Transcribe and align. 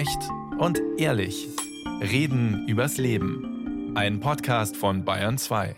Echt 0.00 0.30
und 0.58 0.80
ehrlich. 0.96 1.46
Reden 2.00 2.66
übers 2.66 2.96
Leben. 2.96 3.92
Ein 3.94 4.20
Podcast 4.20 4.74
von 4.74 5.04
Bayern 5.04 5.36
2. 5.36 5.76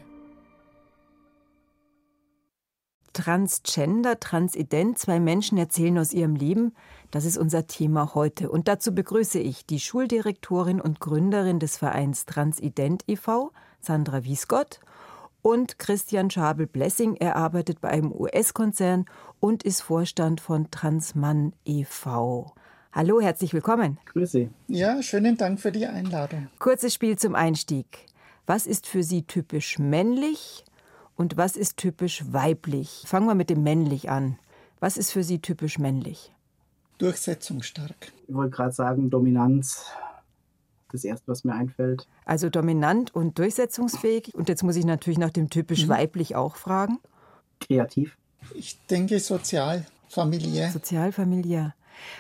Transgender, 3.13 4.21
Transident, 4.21 4.97
zwei 4.97 5.19
Menschen 5.19 5.59
erzählen 5.59 5.99
aus 5.99 6.13
ihrem 6.13 6.37
Leben. 6.37 6.73
Das 7.11 7.25
ist 7.25 7.37
unser 7.37 7.67
Thema 7.67 8.15
heute. 8.15 8.49
Und 8.49 8.69
dazu 8.69 8.95
begrüße 8.95 9.41
ich 9.41 9.67
die 9.67 9.81
Schuldirektorin 9.81 10.81
und 10.81 11.01
Gründerin 11.01 11.59
des 11.59 11.77
Vereins 11.77 12.25
Transident 12.25 13.03
e.V., 13.09 13.51
Sandra 13.81 14.23
Wiesgott, 14.23 14.79
und 15.43 15.81
Christian 15.81 16.31
Schabel-Blessing. 16.31 17.17
Er 17.17 17.35
arbeitet 17.35 17.81
bei 17.81 17.89
einem 17.89 18.13
US-Konzern 18.13 19.05
und 19.41 19.65
ist 19.65 19.81
Vorstand 19.81 20.41
von 20.41 20.71
Transmann 20.71 21.55
e.V. 21.65 22.55
Hallo, 22.95 23.23
herzlich 23.23 23.55
willkommen. 23.55 23.97
Grüße. 24.05 24.51
Ja, 24.69 25.03
schönen 25.03 25.39
Dank 25.39 25.61
für 25.61 25.73
die 25.73 25.87
Einladung. 25.87 26.49
Kurzes 26.59 26.93
Spiel 26.93 27.17
zum 27.17 27.35
Einstieg. 27.35 27.87
Was 28.45 28.67
ist 28.67 28.87
für 28.87 29.03
Sie 29.03 29.23
typisch 29.23 29.79
männlich 29.79 30.63
und 31.17 31.39
was 31.39 31.57
ist 31.57 31.79
typisch 31.79 32.23
weiblich? 32.31 33.05
Fangen 33.07 33.27
wir 33.27 33.35
mit 33.35 33.49
dem 33.49 33.63
männlich 33.63 34.11
an. 34.11 34.39
Was 34.79 34.99
ist 34.99 35.11
für 35.11 35.25
Sie 35.25 35.39
typisch 35.39 35.79
männlich? 35.79 36.35
Durchsetzungsstark. 36.99 38.13
Ich 38.29 38.35
wollte 38.35 38.51
gerade 38.51 38.73
sagen, 38.73 39.09
Dominanz. 39.09 39.87
Das 40.91 41.03
erste, 41.03 41.29
was 41.29 41.45
mir 41.45 41.55
einfällt. 41.55 42.07
Also 42.27 42.51
dominant 42.51 43.15
und 43.15 43.39
durchsetzungsfähig. 43.39 44.35
Und 44.35 44.51
jetzt 44.51 44.63
muss 44.63 44.77
ich 44.77 44.85
natürlich 44.85 45.19
nach 45.19 45.31
dem 45.31 45.49
typisch 45.49 45.87
mhm. 45.87 45.93
weiblich 45.93 46.37
auch 46.37 46.57
fragen. 46.57 46.99
Kreativ. 47.59 48.19
Ich 48.55 48.79
denke 48.89 49.19
sozial, 49.19 49.87
familiär. 50.11 50.71
Sozial, 50.71 51.13
familiär. 51.13 51.75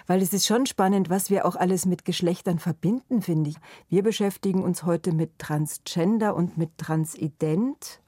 Weil 0.07 0.23
es 0.23 0.33
ist 0.33 0.47
schon 0.47 0.67
spannend, 0.67 1.11
was 1.11 1.31
wir 1.31 1.47
auch 1.47 1.57
alles 1.57 1.87
mit 1.87 2.05
Geschlechtern 2.05 2.59
verbinden, 2.59 3.23
finde 3.23 3.51
ich. 3.51 3.57
Wir 3.89 4.03
beschäftigen 4.03 4.63
uns 4.63 4.85
heute 4.85 5.13
mit 5.13 5.39
Transgender 5.39 6.35
und 6.35 6.59
mit 6.59 6.79
Transident. 6.79 8.03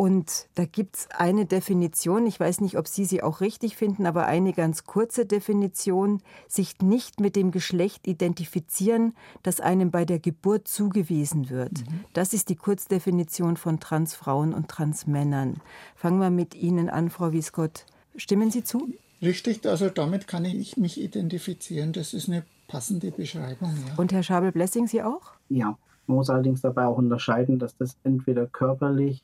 Und 0.00 0.48
da 0.54 0.64
gibt 0.64 0.94
es 0.96 1.08
eine 1.10 1.44
Definition, 1.44 2.24
ich 2.24 2.38
weiß 2.38 2.60
nicht, 2.60 2.78
ob 2.78 2.86
Sie 2.86 3.04
sie 3.04 3.20
auch 3.20 3.40
richtig 3.40 3.76
finden, 3.76 4.06
aber 4.06 4.26
eine 4.26 4.52
ganz 4.52 4.84
kurze 4.84 5.26
Definition, 5.26 6.22
sich 6.46 6.78
nicht 6.80 7.18
mit 7.18 7.34
dem 7.34 7.50
Geschlecht 7.50 8.06
identifizieren, 8.06 9.16
das 9.42 9.58
einem 9.60 9.90
bei 9.90 10.04
der 10.04 10.20
Geburt 10.20 10.68
zugewiesen 10.68 11.50
wird. 11.50 11.80
Mhm. 11.80 12.04
Das 12.12 12.32
ist 12.32 12.48
die 12.48 12.54
Kurzdefinition 12.54 13.56
von 13.56 13.80
Transfrauen 13.80 14.54
und 14.54 14.68
Transmännern. 14.68 15.60
Fangen 15.96 16.20
wir 16.20 16.30
mit 16.30 16.54
Ihnen 16.54 16.88
an, 16.88 17.10
Frau 17.10 17.32
Wiesgott. 17.32 17.84
Stimmen 18.14 18.52
Sie 18.52 18.62
zu? 18.62 18.92
Richtig, 19.20 19.66
also 19.66 19.88
damit 19.88 20.28
kann 20.28 20.44
ich 20.44 20.76
mich 20.76 21.00
identifizieren. 21.00 21.92
Das 21.92 22.14
ist 22.14 22.28
eine 22.28 22.44
passende 22.68 23.10
Beschreibung. 23.10 23.74
Ja. 23.86 23.94
Und 23.96 24.12
Herr 24.12 24.22
Schabel-Blessing, 24.22 24.86
Sie 24.86 25.02
auch? 25.02 25.32
Ja, 25.48 25.76
man 26.06 26.16
muss 26.16 26.30
allerdings 26.30 26.60
dabei 26.60 26.86
auch 26.86 26.98
unterscheiden, 26.98 27.58
dass 27.58 27.76
das 27.76 27.96
entweder 28.04 28.46
körperlich 28.46 29.22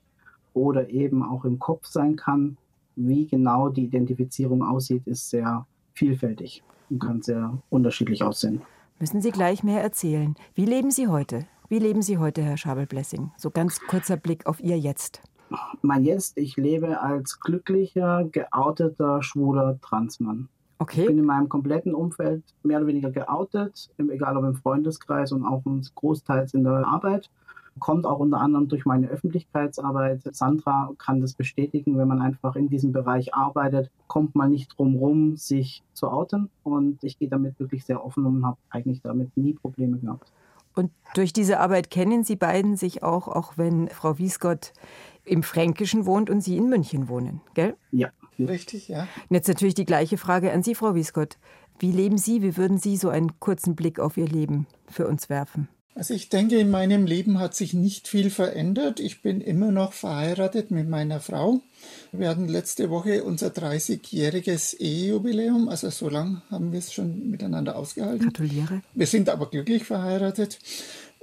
oder 0.52 0.90
eben 0.90 1.22
auch 1.22 1.44
im 1.44 1.58
Kopf 1.58 1.86
sein 1.86 2.16
kann. 2.16 2.56
Wie 2.96 3.26
genau 3.26 3.68
die 3.68 3.84
Identifizierung 3.84 4.62
aussieht, 4.62 5.06
ist 5.06 5.30
sehr 5.30 5.66
vielfältig 5.94 6.62
und 6.90 7.00
kann 7.00 7.22
sehr 7.22 7.58
unterschiedlich 7.70 8.22
aussehen. 8.22 8.62
Müssen 8.98 9.20
Sie 9.20 9.30
gleich 9.30 9.62
mehr 9.62 9.82
erzählen. 9.82 10.34
Wie 10.54 10.64
leben 10.64 10.90
Sie 10.90 11.08
heute? 11.08 11.46
Wie 11.68 11.78
leben 11.78 12.02
Sie 12.02 12.18
heute, 12.18 12.42
Herr 12.42 12.56
Schabel-Blessing? 12.56 13.32
So 13.36 13.50
ganz 13.50 13.80
kurzer 13.80 14.16
Blick 14.16 14.46
auf 14.46 14.60
Ihr 14.60 14.78
Jetzt 14.78 15.22
mein 15.82 16.04
Jetzt, 16.04 16.38
ich 16.38 16.56
lebe 16.56 17.00
als 17.00 17.40
glücklicher, 17.40 18.24
geouteter, 18.24 19.22
schwuler 19.22 19.78
Transmann. 19.80 20.48
Okay. 20.78 21.02
Ich 21.02 21.06
bin 21.06 21.18
in 21.18 21.24
meinem 21.24 21.48
kompletten 21.48 21.94
Umfeld 21.94 22.42
mehr 22.62 22.78
oder 22.78 22.88
weniger 22.88 23.10
geoutet, 23.10 23.90
egal 24.10 24.36
ob 24.36 24.44
im 24.44 24.54
Freundeskreis 24.54 25.32
und 25.32 25.44
auch 25.44 25.62
großteils 25.94 26.54
in 26.54 26.64
der 26.64 26.86
Arbeit. 26.86 27.30
Kommt 27.80 28.06
auch 28.06 28.20
unter 28.20 28.40
anderem 28.40 28.68
durch 28.68 28.84
meine 28.84 29.08
Öffentlichkeitsarbeit. 29.08 30.22
Sandra 30.32 30.92
kann 30.98 31.20
das 31.20 31.34
bestätigen, 31.34 31.98
wenn 31.98 32.06
man 32.06 32.20
einfach 32.20 32.54
in 32.54 32.68
diesem 32.68 32.92
Bereich 32.92 33.34
arbeitet, 33.34 33.90
kommt 34.06 34.36
man 34.36 34.50
nicht 34.50 34.78
drum 34.78 34.96
rum, 34.96 35.36
sich 35.36 35.82
zu 35.92 36.08
outen. 36.08 36.50
Und 36.62 37.02
ich 37.02 37.18
gehe 37.18 37.28
damit 37.28 37.58
wirklich 37.58 37.84
sehr 37.84 38.04
offen 38.04 38.26
und 38.26 38.44
habe 38.44 38.58
eigentlich 38.70 39.00
damit 39.02 39.36
nie 39.36 39.54
Probleme 39.54 39.98
gehabt. 39.98 40.30
Und 40.74 40.90
durch 41.14 41.32
diese 41.32 41.60
Arbeit 41.60 41.90
kennen 41.90 42.24
Sie 42.24 42.36
beiden 42.36 42.76
sich 42.76 43.02
auch, 43.02 43.28
auch 43.28 43.56
wenn 43.56 43.88
Frau 43.88 44.18
Wiesgott 44.18 44.72
im 45.24 45.42
Fränkischen 45.42 46.06
wohnt 46.06 46.30
und 46.30 46.40
Sie 46.40 46.56
in 46.56 46.68
München 46.68 47.08
wohnen, 47.08 47.40
gell? 47.54 47.76
Ja. 47.90 48.10
Richtig, 48.38 48.88
ja. 48.88 49.06
Und 49.28 49.36
jetzt 49.36 49.48
natürlich 49.48 49.74
die 49.74 49.84
gleiche 49.84 50.18
Frage 50.18 50.52
an 50.52 50.62
Sie, 50.62 50.74
Frau 50.74 50.94
Wiesgott. 50.94 51.38
Wie 51.78 51.92
leben 51.92 52.18
Sie, 52.18 52.42
wie 52.42 52.56
würden 52.56 52.78
Sie 52.78 52.96
so 52.96 53.08
einen 53.08 53.38
kurzen 53.38 53.76
Blick 53.76 54.00
auf 54.00 54.16
Ihr 54.16 54.26
Leben 54.26 54.66
für 54.88 55.06
uns 55.06 55.28
werfen? 55.28 55.68
Also 55.96 56.12
ich 56.12 56.28
denke, 56.28 56.56
in 56.58 56.70
meinem 56.70 57.06
Leben 57.06 57.38
hat 57.38 57.54
sich 57.54 57.72
nicht 57.72 58.08
viel 58.08 58.28
verändert. 58.28 58.98
Ich 58.98 59.22
bin 59.22 59.40
immer 59.40 59.70
noch 59.70 59.92
verheiratet 59.92 60.72
mit 60.72 60.88
meiner 60.88 61.20
Frau. 61.20 61.60
Wir 62.10 62.28
hatten 62.28 62.48
letzte 62.48 62.90
Woche 62.90 63.22
unser 63.22 63.48
30-jähriges 63.48 64.76
Ehejubiläum. 64.76 65.68
Also 65.68 65.90
so 65.90 66.08
lange 66.08 66.42
haben 66.50 66.72
wir 66.72 66.80
es 66.80 66.92
schon 66.92 67.30
miteinander 67.30 67.76
ausgehalten. 67.76 68.24
Gratuliere. 68.24 68.82
Wir 68.92 69.06
sind 69.06 69.28
aber 69.28 69.48
glücklich 69.48 69.84
verheiratet. 69.84 70.58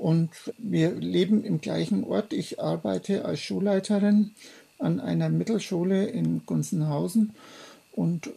Und 0.01 0.31
wir 0.57 0.95
leben 0.95 1.43
im 1.43 1.61
gleichen 1.61 2.03
Ort. 2.03 2.33
Ich 2.33 2.59
arbeite 2.59 3.23
als 3.23 3.39
Schulleiterin 3.39 4.31
an 4.79 4.99
einer 4.99 5.29
Mittelschule 5.29 6.05
in 6.05 6.43
Gunzenhausen. 6.47 7.35
Und 7.91 8.25
äh, 8.25 8.31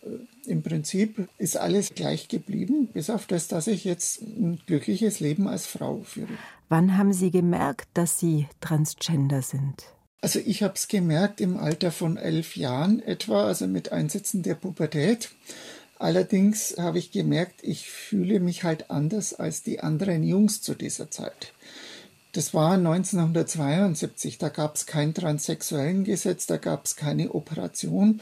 im 0.50 0.62
Prinzip 0.62 1.26
ist 1.38 1.56
alles 1.56 1.94
gleich 1.94 2.28
geblieben, 2.28 2.88
bis 2.92 3.08
auf 3.08 3.26
das, 3.26 3.48
dass 3.48 3.66
ich 3.66 3.84
jetzt 3.84 4.20
ein 4.20 4.60
glückliches 4.66 5.20
Leben 5.20 5.48
als 5.48 5.64
Frau 5.64 6.02
führe. 6.04 6.36
Wann 6.68 6.98
haben 6.98 7.14
Sie 7.14 7.30
gemerkt, 7.30 7.88
dass 7.94 8.20
Sie 8.20 8.46
transgender 8.60 9.40
sind? 9.40 9.84
Also 10.20 10.40
ich 10.44 10.62
habe 10.62 10.74
es 10.74 10.86
gemerkt 10.88 11.40
im 11.40 11.56
Alter 11.56 11.92
von 11.92 12.18
elf 12.18 12.56
Jahren 12.56 13.00
etwa, 13.00 13.46
also 13.46 13.66
mit 13.66 13.90
Einsetzen 13.90 14.42
der 14.42 14.54
Pubertät. 14.54 15.30
Allerdings 15.98 16.74
habe 16.76 16.98
ich 16.98 17.10
gemerkt, 17.10 17.60
ich 17.62 17.88
fühle 17.88 18.38
mich 18.38 18.64
halt 18.64 18.90
anders 18.90 19.32
als 19.32 19.62
die 19.62 19.80
anderen 19.80 20.22
Jungs 20.24 20.60
zu 20.60 20.74
dieser 20.74 21.10
Zeit. 21.10 21.53
Das 22.34 22.52
war 22.52 22.72
1972, 22.72 24.38
da 24.38 24.48
gab 24.48 24.74
es 24.74 24.86
kein 24.86 25.14
transsexuellen 25.14 26.02
Gesetz, 26.02 26.46
da 26.46 26.56
gab 26.56 26.84
es 26.84 26.96
keine 26.96 27.32
Operation, 27.32 28.20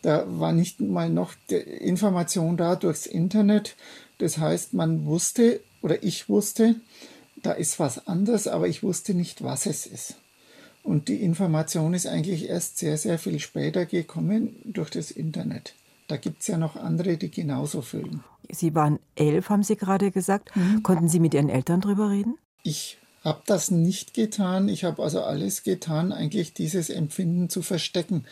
da 0.00 0.24
war 0.28 0.52
nicht 0.52 0.78
mal 0.78 1.10
noch 1.10 1.34
Information 1.48 2.56
da 2.56 2.76
durchs 2.76 3.06
Internet. 3.06 3.74
Das 4.18 4.38
heißt, 4.38 4.74
man 4.74 5.06
wusste 5.06 5.60
oder 5.82 6.04
ich 6.04 6.28
wusste, 6.28 6.76
da 7.42 7.50
ist 7.50 7.80
was 7.80 8.06
anders, 8.06 8.46
aber 8.46 8.68
ich 8.68 8.84
wusste 8.84 9.12
nicht, 9.12 9.42
was 9.42 9.66
es 9.66 9.86
ist. 9.86 10.14
Und 10.84 11.08
die 11.08 11.20
Information 11.20 11.94
ist 11.94 12.06
eigentlich 12.06 12.48
erst 12.48 12.78
sehr, 12.78 12.96
sehr 12.96 13.18
viel 13.18 13.40
später 13.40 13.86
gekommen 13.86 14.54
durch 14.66 14.90
das 14.90 15.10
Internet. 15.10 15.74
Da 16.06 16.16
gibt 16.16 16.42
es 16.42 16.46
ja 16.46 16.58
noch 16.58 16.76
andere, 16.76 17.16
die 17.16 17.30
genauso 17.30 17.82
fühlen. 17.82 18.22
Sie 18.48 18.76
waren 18.76 19.00
elf, 19.16 19.50
haben 19.50 19.64
Sie 19.64 19.76
gerade 19.76 20.12
gesagt. 20.12 20.54
Mhm. 20.54 20.84
Konnten 20.84 21.08
Sie 21.08 21.18
mit 21.18 21.34
Ihren 21.34 21.48
Eltern 21.48 21.80
drüber 21.80 22.10
reden? 22.10 22.38
Ich 22.62 22.98
habe 23.28 23.42
das 23.46 23.70
nicht 23.70 24.14
getan. 24.14 24.68
Ich 24.68 24.84
habe 24.84 25.02
also 25.02 25.22
alles 25.22 25.62
getan, 25.62 26.12
eigentlich 26.12 26.54
dieses 26.54 26.90
Empfinden 26.90 27.48
zu 27.48 27.62
verstecken. 27.62 28.24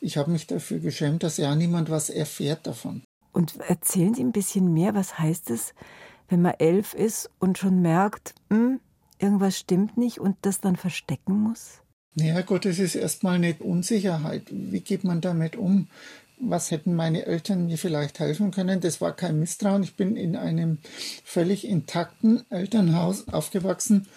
Ich 0.00 0.16
habe 0.16 0.30
mich 0.30 0.46
dafür 0.46 0.80
geschämt, 0.80 1.22
dass 1.22 1.36
ja 1.36 1.54
niemand 1.54 1.88
was 1.88 2.10
erfährt 2.10 2.66
davon. 2.66 3.02
Und 3.32 3.58
erzählen 3.60 4.12
Sie 4.12 4.22
ein 4.22 4.32
bisschen 4.32 4.72
mehr, 4.72 4.94
was 4.94 5.18
heißt 5.18 5.50
es, 5.50 5.72
wenn 6.28 6.42
man 6.42 6.54
elf 6.58 6.94
ist 6.94 7.30
und 7.38 7.58
schon 7.58 7.80
merkt, 7.80 8.34
hm, 8.50 8.80
irgendwas 9.18 9.56
stimmt 9.58 9.96
nicht 9.96 10.18
und 10.18 10.36
das 10.42 10.60
dann 10.60 10.76
verstecken 10.76 11.40
muss? 11.40 11.80
Ja 12.14 12.40
Gott, 12.42 12.66
es 12.66 12.80
ist 12.80 12.96
erstmal 12.96 13.36
eine 13.36 13.54
Unsicherheit. 13.54 14.42
Wie 14.50 14.80
geht 14.80 15.04
man 15.04 15.20
damit 15.20 15.56
um? 15.56 15.86
Was 16.40 16.70
hätten 16.70 16.94
meine 16.94 17.26
Eltern 17.26 17.66
mir 17.66 17.78
vielleicht 17.78 18.18
helfen 18.18 18.50
können? 18.50 18.80
Das 18.80 19.00
war 19.00 19.14
kein 19.14 19.38
Misstrauen. 19.38 19.82
Ich 19.82 19.94
bin 19.94 20.16
in 20.16 20.36
einem 20.36 20.78
völlig 21.22 21.66
intakten 21.68 22.50
Elternhaus 22.50 23.28
aufgewachsen. 23.28 24.08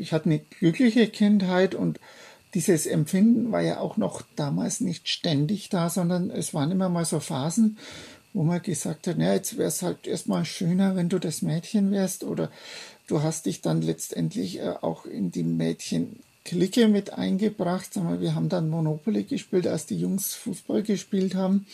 Ich 0.00 0.12
hatte 0.12 0.26
eine 0.26 0.38
glückliche 0.38 1.06
Kindheit 1.08 1.74
und 1.74 2.00
dieses 2.54 2.86
Empfinden 2.86 3.52
war 3.52 3.60
ja 3.60 3.78
auch 3.78 3.96
noch 3.96 4.22
damals 4.34 4.80
nicht 4.80 5.08
ständig 5.08 5.68
da, 5.68 5.88
sondern 5.88 6.30
es 6.30 6.52
waren 6.52 6.72
immer 6.72 6.88
mal 6.88 7.04
so 7.04 7.20
Phasen, 7.20 7.78
wo 8.32 8.42
man 8.42 8.62
gesagt 8.62 9.06
hat, 9.06 9.16
na, 9.18 9.34
jetzt 9.34 9.56
wäre 9.56 9.68
es 9.68 9.82
halt 9.82 10.06
erstmal 10.06 10.44
schöner, 10.44 10.96
wenn 10.96 11.08
du 11.08 11.18
das 11.18 11.42
Mädchen 11.42 11.90
wärst 11.90 12.24
oder 12.24 12.50
du 13.06 13.22
hast 13.22 13.46
dich 13.46 13.60
dann 13.60 13.82
letztendlich 13.82 14.58
äh, 14.58 14.74
auch 14.80 15.04
in 15.04 15.30
die 15.30 15.44
Mädchen 15.44 16.20
Clique 16.44 16.88
mit 16.88 17.12
eingebracht. 17.12 17.90
Wir 17.94 18.34
haben 18.34 18.48
dann 18.48 18.70
Monopoly 18.70 19.24
gespielt, 19.24 19.66
als 19.66 19.86
die 19.86 19.98
Jungs 20.00 20.34
Fußball 20.34 20.82
gespielt 20.82 21.34
haben. 21.34 21.66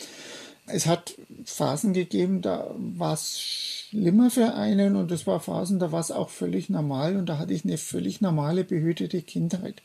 Es 0.67 0.85
hat 0.85 1.15
Phasen 1.45 1.93
gegeben, 1.93 2.41
da 2.41 2.71
war 2.77 3.13
es 3.13 3.39
schlimmer 3.39 4.29
für 4.29 4.53
einen 4.53 4.95
und 4.95 5.11
es 5.11 5.25
war 5.25 5.39
Phasen, 5.39 5.79
da 5.79 5.91
war 5.91 6.01
es 6.01 6.11
auch 6.11 6.29
völlig 6.29 6.69
normal 6.69 7.15
und 7.15 7.27
da 7.27 7.37
hatte 7.37 7.53
ich 7.53 7.63
eine 7.65 7.77
völlig 7.77 8.21
normale, 8.21 8.63
behütete 8.63 9.21
Kindheit. 9.21 9.81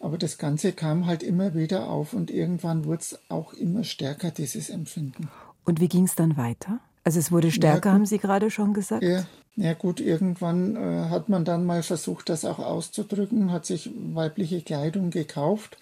Aber 0.00 0.18
das 0.18 0.38
Ganze 0.38 0.72
kam 0.72 1.06
halt 1.06 1.22
immer 1.22 1.54
wieder 1.54 1.88
auf 1.88 2.12
und 2.12 2.30
irgendwann 2.30 2.84
wurde 2.84 3.00
es 3.00 3.18
auch 3.28 3.54
immer 3.54 3.84
stärker, 3.84 4.30
dieses 4.30 4.70
Empfinden. 4.70 5.28
Und 5.64 5.80
wie 5.80 5.88
ging 5.88 6.04
es 6.04 6.14
dann 6.14 6.36
weiter? 6.36 6.80
Also 7.04 7.18
es 7.18 7.32
wurde 7.32 7.50
stärker, 7.50 7.90
ja, 7.90 7.94
haben 7.94 8.06
Sie 8.06 8.18
gerade 8.18 8.50
schon 8.50 8.72
gesagt? 8.72 9.02
Ja, 9.02 9.24
Ja 9.56 9.74
gut, 9.74 10.00
irgendwann 10.00 10.74
äh, 10.74 11.10
hat 11.10 11.28
man 11.28 11.44
dann 11.44 11.64
mal 11.64 11.82
versucht, 11.82 12.28
das 12.28 12.44
auch 12.44 12.58
auszudrücken, 12.58 13.52
hat 13.52 13.66
sich 13.66 13.90
weibliche 13.94 14.62
Kleidung 14.62 15.10
gekauft. 15.10 15.76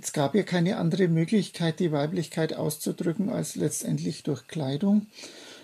Es 0.00 0.12
gab 0.12 0.34
ja 0.34 0.42
keine 0.42 0.76
andere 0.76 1.08
Möglichkeit, 1.08 1.80
die 1.80 1.92
Weiblichkeit 1.92 2.54
auszudrücken, 2.54 3.30
als 3.30 3.56
letztendlich 3.56 4.22
durch 4.22 4.46
Kleidung. 4.46 5.06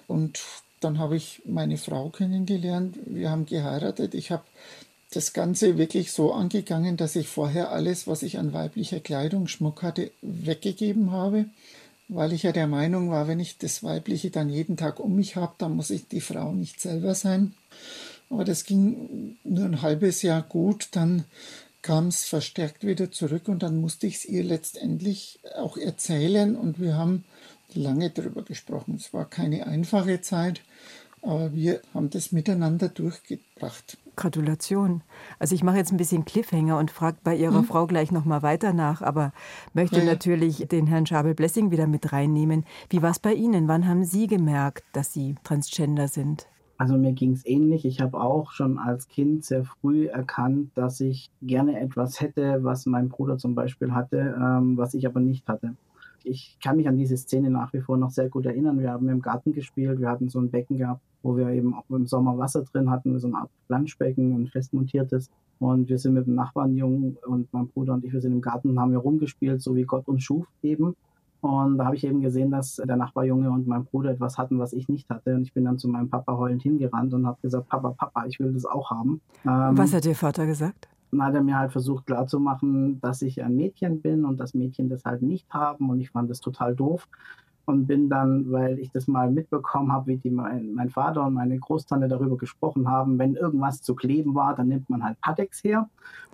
Und 0.07 0.41
dann 0.81 0.99
habe 0.99 1.17
ich 1.17 1.43
meine 1.45 1.77
Frau 1.77 2.09
kennengelernt. 2.09 2.97
Wir 3.05 3.31
haben 3.31 3.45
geheiratet. 3.45 4.15
Ich 4.15 4.31
habe 4.31 4.45
das 5.11 5.33
Ganze 5.33 5.77
wirklich 5.77 6.13
so 6.13 6.33
angegangen, 6.33 6.97
dass 6.97 7.17
ich 7.17 7.29
vorher 7.29 7.71
alles, 7.71 8.07
was 8.07 8.23
ich 8.23 8.39
an 8.39 8.53
weiblicher 8.53 9.01
Kleidung, 9.01 9.49
Schmuck 9.49 9.83
hatte, 9.83 10.11
weggegeben 10.23 11.13
habe 11.13 11.47
weil 12.09 12.33
ich 12.33 12.43
ja 12.43 12.53
der 12.53 12.67
Meinung 12.67 13.11
war, 13.11 13.29
wenn 13.29 13.39
ich 13.39 13.59
das 13.59 13.83
Weibliche 13.83 14.31
dann 14.31 14.49
jeden 14.49 14.77
Tag 14.77 14.99
um 14.99 15.15
mich 15.15 15.37
habe, 15.37 15.53
dann 15.59 15.77
muss 15.77 15.91
ich 15.91 16.09
die 16.09 16.23
Frau 16.23 16.53
nicht 16.53 16.81
selber 16.81 17.15
sein. 17.15 17.55
Aber 18.31 18.45
das 18.45 18.65
ging 18.65 19.37
nur 19.45 19.67
ein 19.67 19.83
halbes 19.83 20.23
Jahr 20.23 20.43
gut, 20.43 20.89
dann 20.93 21.25
kam 21.83 22.09
es 22.09 22.25
verstärkt 22.25 22.85
wieder 22.85 23.11
zurück 23.11 23.49
und 23.49 23.63
dann 23.63 23.81
musste 23.81 24.07
ich 24.07 24.17
es 24.17 24.25
ihr 24.25 24.45
letztendlich 24.45 25.41
auch 25.57 25.77
erzählen 25.77 26.57
und 26.57 26.81
wir 26.81 26.97
haben 26.97 27.25
lange 27.75 28.11
darüber 28.11 28.43
gesprochen. 28.43 28.97
Es 28.97 29.13
war 29.13 29.25
keine 29.25 29.67
einfache 29.67 30.21
Zeit, 30.21 30.63
aber 31.23 31.53
wir 31.53 31.81
haben 31.95 32.11
das 32.11 32.33
miteinander 32.33 32.89
durchgebracht. 32.89 33.99
Gratulation. 34.17 35.03
Also 35.39 35.55
ich 35.55 35.63
mache 35.63 35.77
jetzt 35.77 35.93
ein 35.93 35.97
bisschen 35.97 36.25
Cliffhanger 36.25 36.77
und 36.77 36.91
frage 36.91 37.19
bei 37.23 37.37
Ihrer 37.37 37.59
hm? 37.59 37.65
Frau 37.65 37.87
gleich 37.87 38.11
nochmal 38.11 38.43
weiter 38.43 38.73
nach, 38.73 39.01
aber 39.01 39.33
möchte 39.75 39.99
ja, 39.99 40.05
ja. 40.05 40.13
natürlich 40.13 40.67
den 40.67 40.89
Herrn 40.89 41.07
Schabel-Blessing 41.07 41.71
wieder 41.71 41.87
mit 41.87 42.13
reinnehmen. 42.13 42.67
Wie 42.91 43.01
war 43.01 43.13
es 43.13 43.21
bei 43.21 43.33
Ihnen? 43.33 43.69
Wann 43.69 43.87
haben 43.87 44.05
Sie 44.05 44.27
gemerkt, 44.27 44.85
dass 44.93 45.13
Sie 45.13 45.37
Transgender 45.45 46.09
sind? 46.09 46.47
Also 46.79 46.97
mir 46.97 47.13
ging 47.13 47.33
es 47.33 47.45
ähnlich. 47.45 47.85
Ich 47.85 48.01
habe 48.01 48.21
auch 48.21 48.53
schon 48.53 48.79
als 48.79 49.09
Kind 49.09 49.45
sehr 49.45 49.65
früh 49.65 50.07
erkannt, 50.07 50.71
dass 50.75 51.01
ich 51.01 51.31
gerne 51.43 51.79
etwas 51.81 52.21
hätte, 52.21 52.63
was 52.63 52.87
mein 52.87 53.09
Bruder 53.09 53.37
zum 53.37 53.55
Beispiel 53.55 53.93
hatte, 53.93 54.37
ähm, 54.41 54.77
was 54.77 54.95
ich 54.95 55.07
aber 55.07 55.21
nicht 55.21 55.47
hatte. 55.49 55.75
Ich 56.25 56.57
kann 56.63 56.77
mich 56.77 56.89
an 56.89 56.97
diese 56.97 57.17
Szene 57.17 57.51
nach 57.51 57.73
wie 57.73 57.81
vor 57.81 57.97
noch 57.97 58.11
sehr 58.11 58.29
gut 58.29 58.47
erinnern. 58.47 58.79
Wir 58.79 58.93
haben 58.93 59.09
im 59.09 59.23
Garten 59.23 59.53
gespielt, 59.53 60.01
wir 60.01 60.09
hatten 60.09 60.29
so 60.29 60.39
ein 60.41 60.51
Becken 60.51 60.79
gehabt 60.79 61.03
wo 61.23 61.37
wir 61.37 61.51
eben 61.51 61.75
auch 61.75 61.85
im 61.91 62.07
Sommer 62.07 62.39
Wasser 62.39 62.63
drin 62.63 62.91
hatten, 62.91 63.19
so 63.19 63.29
eine 63.29 63.39
Art 63.39 63.51
Planschbecken, 63.67 64.35
ein 64.35 64.47
festmontiertes. 64.47 65.31
Und 65.59 65.89
wir 65.89 65.99
sind 65.99 66.15
mit 66.15 66.27
dem 66.27 66.37
Nachbarn 66.37 66.77
jung 66.77 67.17
und 67.27 67.53
mein 67.53 67.69
Bruder 67.69 67.95
und 67.95 68.05
ich, 68.05 68.13
wir 68.13 68.21
sind 68.21 68.33
im 68.33 68.41
Garten 68.41 68.71
und 68.71 68.79
haben 68.79 68.91
hier 68.91 68.99
rumgespielt, 68.99 69.61
so 69.61 69.75
wie 69.75 69.83
Gott 69.83 70.07
uns 70.07 70.23
schuf 70.23 70.47
eben. 70.63 70.95
Und 71.41 71.79
da 71.79 71.87
habe 71.87 71.97
ich 71.97 72.05
eben 72.05 72.21
gesehen, 72.21 72.51
dass 72.51 72.77
der 72.77 72.97
Nachbarjunge 72.97 73.51
und 73.51 73.67
mein 73.67 73.85
Bruder 73.85 74.11
etwas 74.11 74.39
hatten, 74.39 74.59
was 74.59 74.73
ich 74.73 74.89
nicht 74.89 75.09
hatte. 75.09 75.35
Und 75.35 75.43
ich 75.43 75.53
bin 75.53 75.65
dann 75.65 75.79
zu 75.79 75.89
meinem 75.89 76.11
Papa 76.11 76.37
heulend 76.37 76.63
hingerannt 76.63 77.15
und 77.15 77.27
habe 77.27 77.39
gesagt, 77.43 77.69
Papa, 77.69 77.91
Papa, 77.91 78.27
ich 78.27 78.41
will 78.41 78.53
das 78.53 78.65
auch 78.65 78.91
haben. 78.91 79.21
Ähm, 79.45 79.79
was 79.79 79.95
hat 79.95 80.05
Ihr 80.05 80.17
Vater 80.17 80.47
gesagt? 80.47 80.89
Dann 81.13 81.23
hat 81.23 81.35
er 81.35 81.43
mir 81.43 81.59
halt 81.59 81.73
versucht 81.73 82.07
klarzumachen, 82.07 83.01
dass 83.01 83.23
ich 83.23 83.43
ein 83.43 83.57
Mädchen 83.57 84.03
bin 84.03 84.25
und 84.25 84.39
dass 84.39 84.53
Mädchen 84.53 84.89
das 84.89 85.05
halt 85.05 85.23
nicht 85.23 85.49
haben. 85.53 85.89
Und 85.91 86.01
ich 86.01 86.11
fand 86.11 86.29
das 86.29 86.41
total 86.41 86.75
doof 86.75 87.09
und 87.69 87.87
bin 87.87 88.09
dann, 88.09 88.51
weil 88.51 88.79
ich 88.79 88.91
das 88.91 89.07
mal 89.07 89.31
mitbekommen 89.31 89.93
habe, 89.93 90.09
wie 90.09 90.17
die, 90.17 90.31
mein, 90.31 90.73
mein, 90.75 90.91
Vater 90.91 91.25
und 91.25 91.35
meine 91.35 91.59
Großtante 91.59 92.09
darüber 92.09 92.37
gesprochen 92.37 92.89
haben, 92.89 93.19
wenn 93.19 93.35
irgendwas 93.35 93.83
zu 93.83 93.95
kleben 93.95 94.35
war, 94.35 94.57
dann 94.57 94.69
nimmt 94.69 94.91
man 94.91 95.05
halt 95.05 95.21
Patex 95.21 95.63
her. 95.63 95.89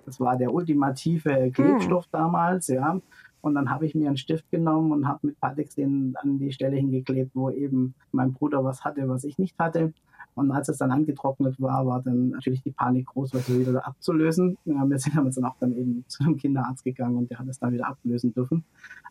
Das 0.05 0.19
war 0.19 0.37
der 0.37 0.53
ultimative 0.53 1.51
Klebstoff 1.51 2.05
hm. 2.05 2.11
damals, 2.11 2.67
ja. 2.67 2.99
Und 3.45 3.53
dann 3.53 3.69
habe 3.69 3.85
ich 3.85 3.93
mir 3.93 4.07
einen 4.07 4.17
Stift 4.17 4.49
genommen 4.49 4.91
und 4.91 5.07
habe 5.07 5.27
mit 5.27 5.39
Patex 5.39 5.75
den 5.75 6.15
an 6.17 6.39
die 6.39 6.51
Stelle 6.51 6.77
hingeklebt, 6.77 7.35
wo 7.35 7.51
eben 7.51 7.93
mein 8.11 8.33
Bruder 8.33 8.63
was 8.63 8.83
hatte, 8.83 9.07
was 9.07 9.23
ich 9.23 9.37
nicht 9.37 9.55
hatte. 9.59 9.93
Und 10.33 10.51
als 10.51 10.67
es 10.67 10.79
dann 10.79 10.91
angetrocknet 10.91 11.61
war, 11.61 11.85
war 11.85 12.01
dann 12.01 12.29
natürlich 12.29 12.63
die 12.63 12.71
Panik 12.71 13.05
groß, 13.05 13.35
was 13.35 13.47
wieder 13.47 13.85
abzulösen. 13.85 14.57
Ja, 14.65 14.83
wir 14.89 14.97
sind 14.97 15.15
dann 15.15 15.45
auch 15.45 15.57
dann 15.59 15.73
eben 15.73 16.03
zu 16.07 16.23
einem 16.23 16.37
Kinderarzt 16.37 16.83
gegangen 16.83 17.17
und 17.17 17.29
der 17.29 17.37
hat 17.37 17.47
es 17.47 17.59
dann 17.59 17.71
wieder 17.71 17.87
ablösen 17.87 18.33
dürfen. 18.33 18.63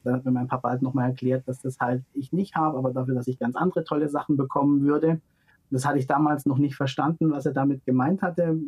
Da 0.03 0.15
hat 0.15 0.25
mir 0.25 0.33
mein 0.33 0.49
Papa 0.49 0.71
halt 0.71 0.83
nochmal 0.83 1.11
erklärt, 1.11 1.47
dass 1.47 1.61
das 1.61 1.79
halt 1.79 2.03
ich 2.13 2.33
nicht 2.33 2.57
habe, 2.57 2.77
aber 2.77 2.93
dafür, 2.93 3.15
dass 3.15 3.29
ich 3.29 3.39
ganz 3.39 3.55
andere 3.55 3.85
tolle 3.85 4.09
Sachen 4.09 4.37
bekommen 4.37 4.83
würde. 4.83 5.21
Das 5.71 5.87
hatte 5.87 6.01
ich 6.01 6.09
damals 6.09 6.45
noch 6.45 6.59
nicht 6.59 6.75
verstanden, 6.75 7.31
was 7.31 7.47
er 7.47 7.53
damit 7.53 7.85
gemeint 7.85 8.21
hatte. 8.21 8.59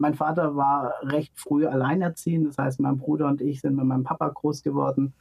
Mein 0.00 0.14
Vater 0.14 0.56
war 0.56 0.94
recht 1.02 1.30
früh 1.34 1.66
alleinerziehend, 1.66 2.48
das 2.48 2.56
heißt, 2.56 2.80
mein 2.80 2.96
Bruder 2.96 3.28
und 3.28 3.42
ich 3.42 3.60
sind 3.60 3.76
mit 3.76 3.84
meinem 3.84 4.02
Papa 4.02 4.28
groß 4.28 4.62
geworden. 4.62 5.12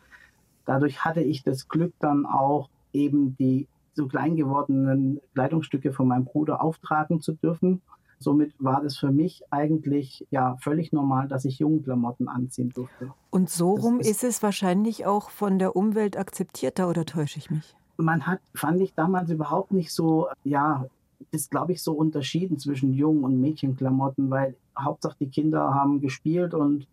Dadurch 0.63 1.03
hatte 1.03 1.19
ich 1.19 1.43
das 1.43 1.67
Glück 1.67 1.91
dann 1.99 2.25
auch 2.25 2.69
eben 2.93 3.35
die 3.35 3.67
so 3.93 4.07
klein 4.07 4.37
gewordenen 4.37 5.19
Kleidungsstücke 5.33 5.91
von 5.91 6.07
meinem 6.07 6.23
Bruder 6.23 6.63
auftragen 6.63 7.19
zu 7.19 7.33
dürfen. 7.33 7.81
Somit 8.19 8.53
war 8.57 8.81
das 8.81 8.95
für 8.95 9.11
mich 9.11 9.43
eigentlich 9.49 10.25
ja 10.31 10.55
völlig 10.61 10.93
normal, 10.93 11.27
dass 11.27 11.43
ich 11.43 11.59
Jugendklamotten 11.59 12.29
anziehen 12.29 12.69
durfte. 12.69 13.11
Und 13.31 13.49
so 13.49 13.73
rum 13.73 13.99
ist, 13.99 14.09
ist 14.09 14.23
es 14.23 14.41
wahrscheinlich 14.41 15.05
auch 15.05 15.29
von 15.29 15.59
der 15.59 15.75
Umwelt 15.75 16.15
akzeptierter 16.15 16.87
oder 16.89 17.05
täusche 17.05 17.37
ich 17.37 17.51
mich? 17.51 17.75
Man 17.97 18.25
hat, 18.25 18.39
fand 18.55 18.79
ich 18.79 18.93
damals 18.93 19.29
überhaupt 19.29 19.73
nicht 19.73 19.91
so, 19.91 20.29
ja, 20.45 20.85
ist 21.31 21.51
glaube 21.51 21.73
ich 21.73 21.83
so 21.83 21.91
unterschieden 21.91 22.57
zwischen 22.57 22.93
Jungen- 22.93 23.25
und 23.25 23.41
Mädchenklamotten, 23.41 24.29
weil 24.29 24.55
Hauptsache 24.83 25.17
die 25.19 25.29
Kinder 25.29 25.73
haben 25.73 26.01
gespielt 26.01 26.53
und 26.53 26.87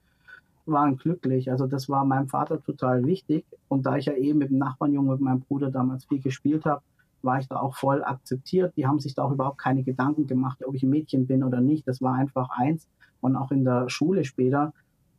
waren 0.66 0.96
glücklich. 0.96 1.50
Also 1.50 1.66
das 1.66 1.88
war 1.88 2.04
meinem 2.04 2.28
Vater 2.28 2.62
total 2.62 3.04
wichtig. 3.04 3.44
Und 3.68 3.86
da 3.86 3.96
ich 3.96 4.06
ja 4.06 4.14
eben 4.14 4.38
mit 4.38 4.50
dem 4.50 4.58
Nachbarnjungen, 4.58 5.12
mit 5.12 5.20
meinem 5.20 5.40
Bruder 5.40 5.70
damals 5.70 6.04
viel 6.04 6.20
gespielt 6.20 6.64
habe, 6.64 6.82
war 7.22 7.38
ich 7.38 7.48
da 7.48 7.56
auch 7.56 7.74
voll 7.74 8.04
akzeptiert. 8.04 8.72
Die 8.76 8.86
haben 8.86 9.00
sich 9.00 9.14
da 9.14 9.24
auch 9.24 9.32
überhaupt 9.32 9.58
keine 9.58 9.82
Gedanken 9.82 10.26
gemacht, 10.26 10.64
ob 10.66 10.74
ich 10.74 10.82
ein 10.82 10.90
Mädchen 10.90 11.26
bin 11.26 11.42
oder 11.44 11.60
nicht. 11.60 11.86
Das 11.86 12.02
war 12.02 12.14
einfach 12.14 12.50
eins. 12.50 12.86
Und 13.20 13.36
auch 13.36 13.50
in 13.50 13.64
der 13.64 13.88
Schule 13.88 14.24
später 14.24 14.72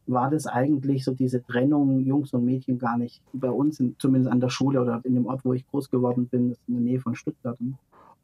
war 0.05 0.29
das 0.29 0.47
eigentlich 0.47 1.03
so 1.03 1.13
diese 1.13 1.43
Trennung 1.43 1.99
Jungs 2.05 2.33
und 2.33 2.45
Mädchen 2.45 2.79
gar 2.79 2.97
nicht 2.97 3.21
bei 3.33 3.49
uns, 3.49 3.79
in, 3.79 3.95
zumindest 3.99 4.31
an 4.31 4.39
der 4.39 4.49
Schule 4.49 4.81
oder 4.81 5.01
in 5.03 5.15
dem 5.15 5.25
Ort, 5.25 5.43
wo 5.43 5.53
ich 5.53 5.67
groß 5.67 5.89
geworden 5.89 6.27
bin, 6.27 6.55
in 6.67 6.73
der 6.73 6.81
Nähe 6.81 6.99
von 6.99 7.15
Stuttgart. 7.15 7.57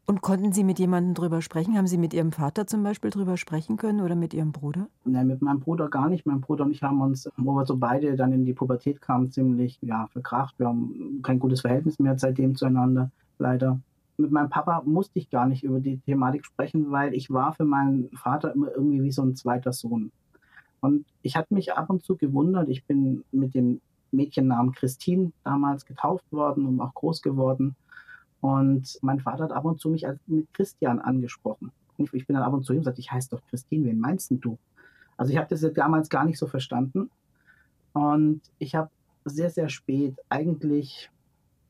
Und 0.05 0.21
konnten 0.21 0.51
Sie 0.51 0.65
mit 0.65 0.79
jemandem 0.79 1.13
drüber 1.13 1.41
sprechen? 1.41 1.77
Haben 1.77 1.87
Sie 1.87 1.97
mit 1.97 2.13
Ihrem 2.13 2.33
Vater 2.33 2.67
zum 2.67 2.83
Beispiel 2.83 3.09
drüber 3.09 3.37
sprechen 3.37 3.77
können 3.77 4.01
oder 4.01 4.15
mit 4.15 4.33
Ihrem 4.33 4.51
Bruder? 4.51 4.87
Nein, 5.05 5.27
mit 5.27 5.41
meinem 5.41 5.61
Bruder 5.61 5.89
gar 5.89 6.09
nicht. 6.09 6.25
Mein 6.25 6.41
Bruder 6.41 6.65
und 6.65 6.71
ich 6.71 6.83
haben 6.83 6.99
uns, 6.99 7.29
wo 7.37 7.53
wir 7.53 7.65
so 7.65 7.77
beide 7.77 8.17
dann 8.17 8.33
in 8.33 8.43
die 8.43 8.53
Pubertät 8.53 8.99
kamen, 8.99 9.31
ziemlich 9.31 9.79
ja, 9.81 10.07
verkracht. 10.07 10.59
Wir 10.59 10.67
haben 10.67 11.21
kein 11.23 11.39
gutes 11.39 11.61
Verhältnis 11.61 11.99
mehr 11.99 12.19
seitdem 12.19 12.55
zueinander, 12.55 13.11
leider. 13.39 13.79
Mit 14.17 14.31
meinem 14.31 14.49
Papa 14.49 14.83
musste 14.85 15.19
ich 15.19 15.29
gar 15.29 15.47
nicht 15.47 15.63
über 15.63 15.79
die 15.79 15.99
Thematik 15.99 16.45
sprechen, 16.45 16.91
weil 16.91 17.13
ich 17.13 17.31
war 17.31 17.53
für 17.53 17.65
meinen 17.65 18.09
Vater 18.09 18.53
immer 18.53 18.71
irgendwie 18.75 19.03
wie 19.03 19.11
so 19.11 19.21
ein 19.21 19.35
zweiter 19.35 19.71
Sohn. 19.71 20.11
Und 20.81 21.05
ich 21.21 21.37
hatte 21.37 21.53
mich 21.53 21.73
ab 21.73 21.89
und 21.89 22.03
zu 22.03 22.17
gewundert. 22.17 22.67
Ich 22.67 22.83
bin 22.83 23.23
mit 23.31 23.55
dem 23.55 23.79
Mädchennamen 24.11 24.73
Christine 24.73 25.31
damals 25.45 25.85
getauft 25.85 26.29
worden 26.31 26.65
und 26.65 26.81
auch 26.81 26.93
groß 26.93 27.21
geworden. 27.21 27.75
Und 28.43 28.99
mein 29.01 29.21
Vater 29.21 29.45
hat 29.45 29.53
ab 29.53 29.63
und 29.63 29.79
zu 29.79 29.89
mich 29.89 30.05
als 30.05 30.19
mit 30.27 30.53
Christian 30.53 30.99
angesprochen. 30.99 31.71
Und 31.97 32.13
ich 32.13 32.27
bin 32.27 32.33
dann 32.33 32.43
ab 32.43 32.51
und 32.51 32.65
zu 32.65 32.73
ihm 32.73 32.79
gesagt, 32.79 32.99
ich 32.99 33.09
heiße 33.09 33.29
doch 33.29 33.41
Christine, 33.49 33.85
wen 33.85 34.01
meinst 34.01 34.31
denn 34.31 34.41
du? 34.41 34.57
Also 35.15 35.31
ich 35.31 35.37
habe 35.37 35.47
das 35.47 35.65
damals 35.73 36.09
gar 36.09 36.25
nicht 36.25 36.37
so 36.37 36.45
verstanden. 36.45 37.09
Und 37.93 38.41
ich 38.59 38.75
habe 38.75 38.89
sehr, 39.23 39.49
sehr 39.49 39.69
spät, 39.69 40.17
eigentlich 40.27 41.09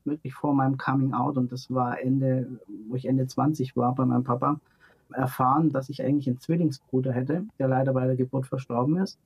wirklich 0.04 0.34
vor 0.34 0.52
meinem 0.52 0.76
Coming 0.76 1.14
Out, 1.14 1.36
und 1.36 1.52
das 1.52 1.72
war 1.72 2.00
Ende, 2.00 2.58
wo 2.88 2.96
ich 2.96 3.06
Ende 3.06 3.28
20 3.28 3.76
war 3.76 3.94
bei 3.94 4.04
meinem 4.04 4.24
Papa, 4.24 4.58
erfahren, 5.12 5.70
dass 5.70 5.88
ich 5.90 6.02
eigentlich 6.02 6.26
einen 6.26 6.40
Zwillingsbruder 6.40 7.12
hätte, 7.12 7.44
der 7.60 7.68
leider 7.68 7.92
bei 7.92 8.04
der 8.04 8.16
Geburt 8.16 8.48
verstorben 8.48 8.96
ist. 8.96 9.16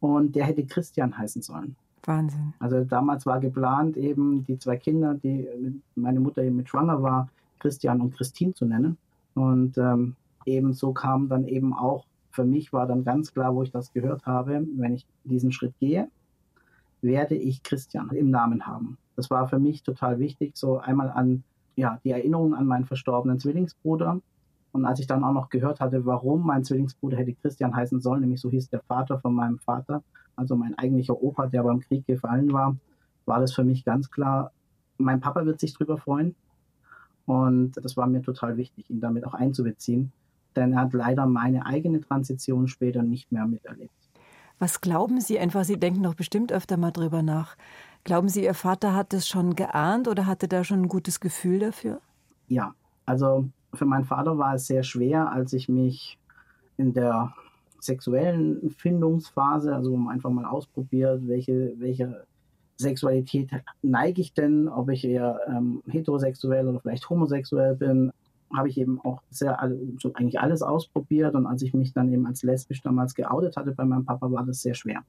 Und 0.00 0.34
der 0.34 0.44
hätte 0.44 0.66
Christian 0.66 1.16
heißen 1.16 1.42
sollen. 1.42 1.76
Wahnsinn. 2.04 2.54
Also 2.58 2.84
damals 2.84 3.26
war 3.26 3.40
geplant, 3.40 3.96
eben 3.96 4.44
die 4.44 4.58
zwei 4.58 4.76
Kinder, 4.76 5.14
die 5.14 5.48
meine 5.94 6.20
Mutter 6.20 6.42
eben 6.42 6.56
mit 6.56 6.68
schwanger 6.68 7.02
war, 7.02 7.28
Christian 7.58 8.00
und 8.00 8.14
Christine 8.14 8.54
zu 8.54 8.64
nennen. 8.64 8.96
Und 9.34 9.76
ähm, 9.78 10.16
ebenso 10.46 10.92
kam 10.92 11.28
dann 11.28 11.46
eben 11.46 11.72
auch, 11.72 12.06
für 12.30 12.44
mich 12.44 12.72
war 12.72 12.86
dann 12.86 13.04
ganz 13.04 13.32
klar, 13.32 13.54
wo 13.54 13.62
ich 13.62 13.70
das 13.70 13.92
gehört 13.92 14.24
habe, 14.26 14.66
wenn 14.76 14.94
ich 14.94 15.06
diesen 15.24 15.52
Schritt 15.52 15.74
gehe, 15.78 16.08
werde 17.02 17.34
ich 17.34 17.62
Christian 17.62 18.10
im 18.10 18.30
Namen 18.30 18.66
haben. 18.66 18.98
Das 19.16 19.30
war 19.30 19.48
für 19.48 19.58
mich 19.58 19.82
total 19.82 20.18
wichtig, 20.18 20.56
so 20.56 20.78
einmal 20.78 21.10
an 21.10 21.42
ja, 21.76 21.98
die 22.04 22.10
Erinnerung 22.10 22.54
an 22.54 22.66
meinen 22.66 22.84
verstorbenen 22.84 23.40
Zwillingsbruder. 23.40 24.20
Und 24.72 24.84
als 24.84 25.00
ich 25.00 25.06
dann 25.06 25.24
auch 25.24 25.32
noch 25.32 25.48
gehört 25.48 25.80
hatte, 25.80 26.06
warum 26.06 26.46
mein 26.46 26.64
Zwillingsbruder 26.64 27.16
hätte 27.16 27.34
Christian 27.34 27.74
heißen 27.74 28.00
sollen, 28.00 28.20
nämlich 28.20 28.40
so 28.40 28.50
hieß 28.50 28.70
der 28.70 28.80
Vater 28.80 29.18
von 29.18 29.34
meinem 29.34 29.58
Vater, 29.58 30.02
also 30.36 30.56
mein 30.56 30.78
eigentlicher 30.78 31.20
Opa, 31.20 31.46
der 31.46 31.62
beim 31.62 31.80
Krieg 31.80 32.06
gefallen 32.06 32.52
war, 32.52 32.76
war 33.26 33.40
das 33.40 33.52
für 33.52 33.64
mich 33.64 33.84
ganz 33.84 34.10
klar, 34.10 34.52
mein 34.98 35.20
Papa 35.20 35.44
wird 35.44 35.60
sich 35.60 35.74
drüber 35.74 35.98
freuen. 35.98 36.34
Und 37.26 37.72
das 37.76 37.96
war 37.96 38.06
mir 38.06 38.22
total 38.22 38.56
wichtig, 38.56 38.90
ihn 38.90 39.00
damit 39.00 39.24
auch 39.24 39.34
einzubeziehen. 39.34 40.12
Denn 40.56 40.72
er 40.72 40.80
hat 40.80 40.92
leider 40.92 41.26
meine 41.26 41.66
eigene 41.66 42.00
Transition 42.00 42.66
später 42.66 43.02
nicht 43.02 43.30
mehr 43.30 43.46
miterlebt. 43.46 43.92
Was 44.58 44.80
glauben 44.80 45.20
Sie 45.20 45.38
einfach? 45.38 45.64
Sie 45.64 45.78
denken 45.78 46.02
doch 46.02 46.14
bestimmt 46.14 46.52
öfter 46.52 46.76
mal 46.76 46.90
drüber 46.90 47.22
nach. 47.22 47.56
Glauben 48.04 48.28
Sie, 48.28 48.44
Ihr 48.44 48.54
Vater 48.54 48.94
hat 48.94 49.14
es 49.14 49.28
schon 49.28 49.54
geahnt 49.54 50.08
oder 50.08 50.26
hatte 50.26 50.48
da 50.48 50.64
schon 50.64 50.82
ein 50.82 50.88
gutes 50.88 51.20
Gefühl 51.20 51.60
dafür? 51.60 52.00
Ja, 52.48 52.74
also 53.06 53.48
für 53.74 53.84
meinen 53.86 54.04
Vater 54.04 54.38
war 54.38 54.54
es 54.54 54.66
sehr 54.66 54.82
schwer, 54.82 55.30
als 55.30 55.52
ich 55.52 55.68
mich 55.68 56.18
in 56.76 56.92
der 56.92 57.34
sexuellen 57.80 58.70
Findungsphase, 58.70 59.74
also 59.74 59.96
einfach 60.08 60.30
mal 60.30 60.44
ausprobiert, 60.44 61.26
welche, 61.26 61.74
welche 61.78 62.24
Sexualität 62.76 63.50
neige 63.82 64.20
ich 64.20 64.32
denn, 64.32 64.68
ob 64.68 64.90
ich 64.90 65.04
eher 65.04 65.40
ähm, 65.48 65.82
heterosexuell 65.86 66.66
oder 66.66 66.80
vielleicht 66.80 67.08
homosexuell 67.08 67.76
bin, 67.76 68.12
habe 68.54 68.68
ich 68.68 68.78
eben 68.78 69.00
auch 69.00 69.22
sehr 69.30 69.58
so 69.98 70.12
eigentlich 70.14 70.40
alles 70.40 70.62
ausprobiert 70.62 71.34
und 71.34 71.46
als 71.46 71.62
ich 71.62 71.72
mich 71.72 71.92
dann 71.92 72.12
eben 72.12 72.26
als 72.26 72.42
lesbisch 72.42 72.82
damals 72.82 73.14
geoutet 73.14 73.56
hatte 73.56 73.72
bei 73.72 73.84
meinem 73.84 74.04
Papa, 74.04 74.30
war 74.30 74.44
das 74.44 74.62
sehr 74.62 74.74
schwer. 74.74 75.02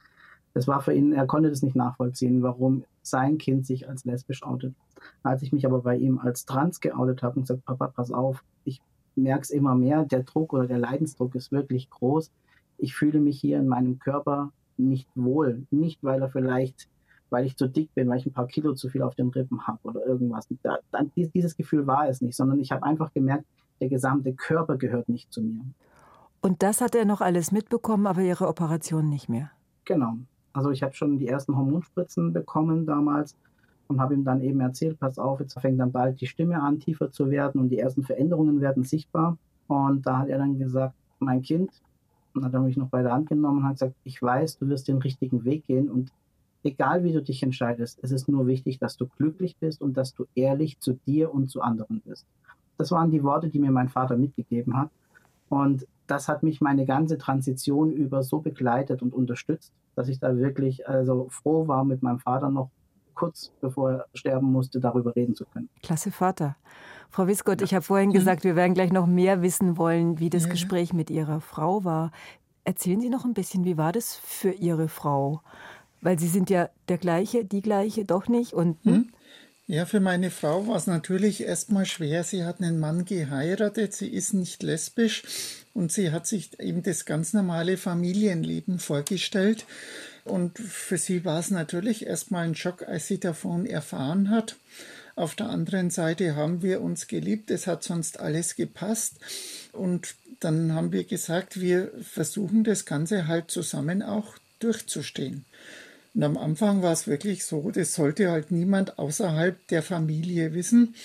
Das 0.54 0.68
war 0.68 0.82
für 0.82 0.94
ihn, 0.94 1.14
er 1.14 1.28
konnte 1.28 1.50
das 1.50 1.62
nicht 1.62 1.76
nachvollziehen, 1.76 2.44
warum 2.44 2.84
sein 3.02 3.38
Kind 3.38 3.66
sich 3.66 3.88
als 3.88 4.06
lesbisch 4.06 4.44
outet. 4.44 4.76
Als 5.24 5.42
ich 5.42 5.52
mich 5.52 5.66
aber 5.66 5.82
bei 5.82 5.98
ihm 5.98 6.20
als 6.20 6.46
trans 6.46 6.80
geoutet 6.80 7.24
habe 7.24 7.38
und 7.38 7.44
gesagt, 7.44 7.66
Papa, 7.66 7.88
pass 7.88 8.12
auf, 8.12 8.44
ich 8.64 8.82
merke 9.16 9.44
es 9.44 9.50
immer 9.50 9.76
mehr, 9.76 10.06
der 10.06 10.24
Druck 10.24 10.54
oder 10.54 10.68
der 10.68 10.78
Leidensdruck 10.78 11.36
ist 11.36 11.52
wirklich 11.52 11.90
groß. 11.90 12.32
Ich 12.78 12.96
fühle 12.96 13.20
mich 13.20 13.40
hier 13.40 13.60
in 13.60 13.68
meinem 13.68 14.00
Körper 14.00 14.52
nicht 14.78 15.08
wohl. 15.16 15.66
Nicht, 15.72 16.04
weil 16.04 16.22
er 16.22 16.30
vielleicht, 16.30 16.88
weil 17.30 17.46
ich 17.46 17.56
zu 17.56 17.68
dick 17.68 17.94
bin, 17.94 18.10
weil 18.10 18.20
ich 18.20 18.26
ein 18.26 18.34
paar 18.34 18.48
Kilo 18.48 18.74
zu 18.74 18.90
viel 18.90 19.04
auf 19.04 19.16
den 19.16 19.30
Rippen 19.30 19.68
habe 19.68 19.80
oder 19.84 20.06
irgendwas. 20.06 20.48
Da, 20.64 20.80
dann, 20.92 21.12
dieses 21.16 21.56
Gefühl 21.56 21.88
war 21.88 22.08
es 22.08 22.22
nicht, 22.22 22.36
sondern 22.36 22.60
ich 22.60 22.72
habe 22.72 22.84
einfach 22.84 23.14
gemerkt, 23.14 23.46
der 23.80 23.90
gesamte 23.90 24.34
Körper 24.34 24.78
gehört 24.78 25.10
nicht 25.10 25.32
zu 25.32 25.42
mir. 25.42 25.64
Und 26.42 26.64
das 26.64 26.82
hat 26.82 26.96
er 26.96 27.06
noch 27.06 27.22
alles 27.22 27.52
mitbekommen, 27.52 28.08
aber 28.08 28.22
Ihre 28.22 28.48
Operation 28.48 29.10
nicht 29.10 29.30
mehr. 29.30 29.52
Genau. 29.86 30.18
Also 30.54 30.72
ich 30.72 30.84
habe 30.84 30.94
schon 30.94 31.18
die 31.18 31.28
ersten 31.28 31.56
Hormonspritzen 31.56 32.34
bekommen 32.34 32.86
damals 32.86 33.36
und 33.88 34.00
habe 34.00 34.14
ihm 34.14 34.24
dann 34.24 34.42
eben 34.42 34.60
erzählt, 34.60 35.00
pass 35.00 35.20
auf, 35.20 35.40
jetzt 35.40 35.60
fängt 35.60 35.80
dann 35.80 35.92
bald 35.92 36.20
die 36.22 36.28
Stimme 36.28 36.62
an, 36.62 36.80
tiefer 36.80 37.12
zu 37.12 37.30
werden 37.30 37.62
und 37.62 37.70
die 37.70 37.80
ersten 37.80 38.04
Veränderungen 38.04 38.62
werden 38.62 38.84
sichtbar. 38.84 39.38
Und 39.68 40.06
da 40.06 40.20
hat 40.20 40.30
er 40.30 40.38
dann 40.38 40.58
gesagt, 40.58 40.96
mein 41.20 41.42
Kind, 41.42 41.72
und 42.34 42.46
hat 42.46 42.54
er 42.54 42.62
mich 42.62 42.78
noch 42.78 42.90
bei 42.90 43.02
der 43.02 43.12
Hand 43.12 43.30
genommen 43.30 43.60
und 43.60 43.64
hat 43.66 43.74
gesagt, 43.74 43.96
ich 44.04 44.22
weiß, 44.22 44.58
du 44.60 44.68
wirst 44.70 44.88
den 44.88 44.98
richtigen 44.98 45.44
Weg 45.44 45.66
gehen 45.68 45.90
und 45.90 46.12
egal 46.64 47.04
wie 47.04 47.12
du 47.12 47.22
dich 47.22 47.44
entscheidest, 47.44 48.00
es 48.02 48.12
ist 48.12 48.28
nur 48.28 48.48
wichtig, 48.48 48.80
dass 48.80 48.98
du 48.98 49.08
glücklich 49.08 49.58
bist 49.58 49.82
und 49.82 49.98
dass 49.98 50.14
du 50.14 50.26
ehrlich 50.36 50.80
zu 50.80 50.94
dir 51.06 51.34
und 51.34 51.50
zu 51.50 51.62
anderen 51.62 52.02
bist. 52.06 52.26
Das 52.78 52.92
waren 52.92 53.12
die 53.12 53.24
Worte, 53.24 53.50
die 53.50 53.60
mir 53.60 53.72
mein 53.72 53.90
Vater 53.90 54.18
mitgegeben 54.18 54.78
hat. 54.78 54.90
Und 55.50 55.86
das 56.08 56.28
hat 56.28 56.44
mich 56.44 56.62
meine 56.62 56.86
ganze 56.86 57.18
Transition 57.18 57.92
über 57.92 58.24
so 58.24 58.40
begleitet 58.40 59.02
und 59.02 59.14
unterstützt, 59.14 59.74
dass 59.96 60.08
ich 60.08 60.20
da 60.20 60.36
wirklich 60.38 60.88
also 60.88 61.28
froh 61.30 61.68
war, 61.68 61.84
mit 61.84 62.02
meinem 62.02 62.20
Vater 62.20 62.50
noch 62.50 62.70
kurz 63.14 63.52
bevor 63.62 63.92
er 63.92 64.06
sterben 64.14 64.52
musste, 64.52 64.80
darüber 64.80 65.16
reden 65.16 65.36
zu 65.36 65.46
können. 65.46 65.70
Klasse 65.84 66.12
Vater. 66.12 66.56
Frau 67.10 67.28
Wiskott, 67.28 67.62
ja. 67.62 67.66
ich 67.66 67.74
habe 67.74 67.84
vorhin 67.84 68.14
gesagt, 68.14 68.44
wir 68.44 68.56
werden 68.56 68.74
gleich 68.74 68.92
noch 68.92 69.06
mehr 69.06 69.42
wissen 69.42 69.78
wollen, 69.78 70.20
wie 70.20 70.30
das 70.30 70.46
ja. 70.46 70.52
Gespräch 70.52 70.94
mit 70.94 71.10
Ihrer 71.10 71.42
Frau 71.42 71.84
war. 71.84 72.12
Erzählen 72.64 73.02
Sie 73.02 73.10
noch 73.10 73.26
ein 73.26 73.34
bisschen, 73.34 73.66
wie 73.66 73.78
war 73.78 73.92
das 73.92 74.16
für 74.16 74.52
Ihre 74.52 74.88
Frau? 74.88 75.42
Weil 76.02 76.18
Sie 76.18 76.28
sind 76.28 76.50
ja 76.50 76.70
der 76.88 76.98
gleiche, 76.98 77.44
die 77.46 77.62
gleiche, 77.62 78.06
doch 78.06 78.28
nicht? 78.28 78.54
Und 78.54 78.78
hm? 78.86 79.12
Ja, 79.68 79.86
für 79.86 80.00
meine 80.00 80.32
Frau 80.32 80.68
war 80.68 80.76
es 80.76 80.88
natürlich 80.88 81.44
erstmal 81.44 81.86
schwer. 81.86 82.24
Sie 82.24 82.44
hat 82.44 82.60
einen 82.60 82.80
Mann 82.80 83.06
geheiratet, 83.06 83.94
sie 83.94 84.10
ist 84.10 84.34
nicht 84.34 84.64
lesbisch 84.64 85.24
und 85.74 85.92
sie 85.92 86.12
hat 86.12 86.28
sich 86.28 86.60
eben 86.60 86.84
das 86.84 87.06
ganz 87.06 87.34
normale 87.34 87.78
Familienleben 87.78 88.80
vorgestellt. 88.80 89.66
Und 90.26 90.60
für 90.60 90.98
sie 90.98 91.26
war 91.26 91.40
es 91.40 91.52
natürlich 91.52 92.06
erstmal 92.06 92.46
ein 92.46 92.56
Schock, 92.56 92.84
als 92.88 93.08
sie 93.08 93.20
davon 93.20 93.66
erfahren 93.66 94.30
hat. 94.30 94.58
Auf 95.16 95.36
der 95.36 95.50
anderen 95.50 95.90
Seite 95.90 96.36
haben 96.36 96.62
wir 96.62 96.82
uns 96.82 97.08
geliebt, 97.08 97.52
es 97.52 97.68
hat 97.68 97.84
sonst 97.84 98.20
alles 98.20 98.56
gepasst. 98.56 99.16
Und 99.72 100.16
dann 100.40 100.74
haben 100.74 100.92
wir 100.92 101.04
gesagt, 101.04 101.60
wir 101.60 101.92
versuchen 102.02 102.64
das 102.64 102.86
Ganze 102.86 103.28
halt 103.28 103.52
zusammen 103.52 104.02
auch 104.04 104.36
durchzustehen. 104.60 105.46
Und 106.14 106.24
am 106.24 106.38
Anfang 106.38 106.82
war 106.82 106.92
es 106.92 107.08
wirklich 107.08 107.46
so, 107.46 107.72
das 107.72 107.94
sollte 107.94 108.30
halt 108.30 108.52
niemand 108.52 109.00
außerhalb 109.00 109.66
der 109.68 109.82
Familie 109.82 110.54
wissen. 110.54 110.96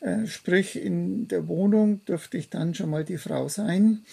Äh, 0.00 0.26
sprich, 0.26 0.76
in 0.80 1.28
der 1.28 1.48
Wohnung 1.48 2.00
durfte 2.04 2.36
ich 2.36 2.50
dann 2.50 2.74
schon 2.74 2.90
mal 2.90 3.04
die 3.04 3.18
Frau 3.18 3.48
sein, 3.48 4.04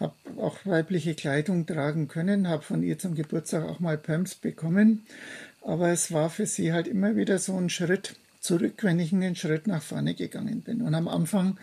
habe 0.00 0.14
auch 0.38 0.56
weibliche 0.64 1.14
Kleidung 1.14 1.66
tragen 1.66 2.08
können, 2.08 2.48
habe 2.48 2.62
von 2.62 2.82
ihr 2.82 2.98
zum 2.98 3.14
Geburtstag 3.14 3.64
auch 3.68 3.78
mal 3.78 3.98
Pumps 3.98 4.34
bekommen. 4.34 5.04
Aber 5.60 5.90
es 5.90 6.12
war 6.12 6.30
für 6.30 6.46
sie 6.46 6.72
halt 6.72 6.88
immer 6.88 7.14
wieder 7.16 7.38
so 7.38 7.56
ein 7.56 7.70
Schritt 7.70 8.16
zurück, 8.40 8.82
wenn 8.82 8.98
ich 8.98 9.12
einen 9.12 9.36
Schritt 9.36 9.66
nach 9.66 9.82
vorne 9.82 10.14
gegangen 10.14 10.62
bin. 10.62 10.82
Und 10.82 10.94
am 10.94 11.08
Anfang 11.08 11.58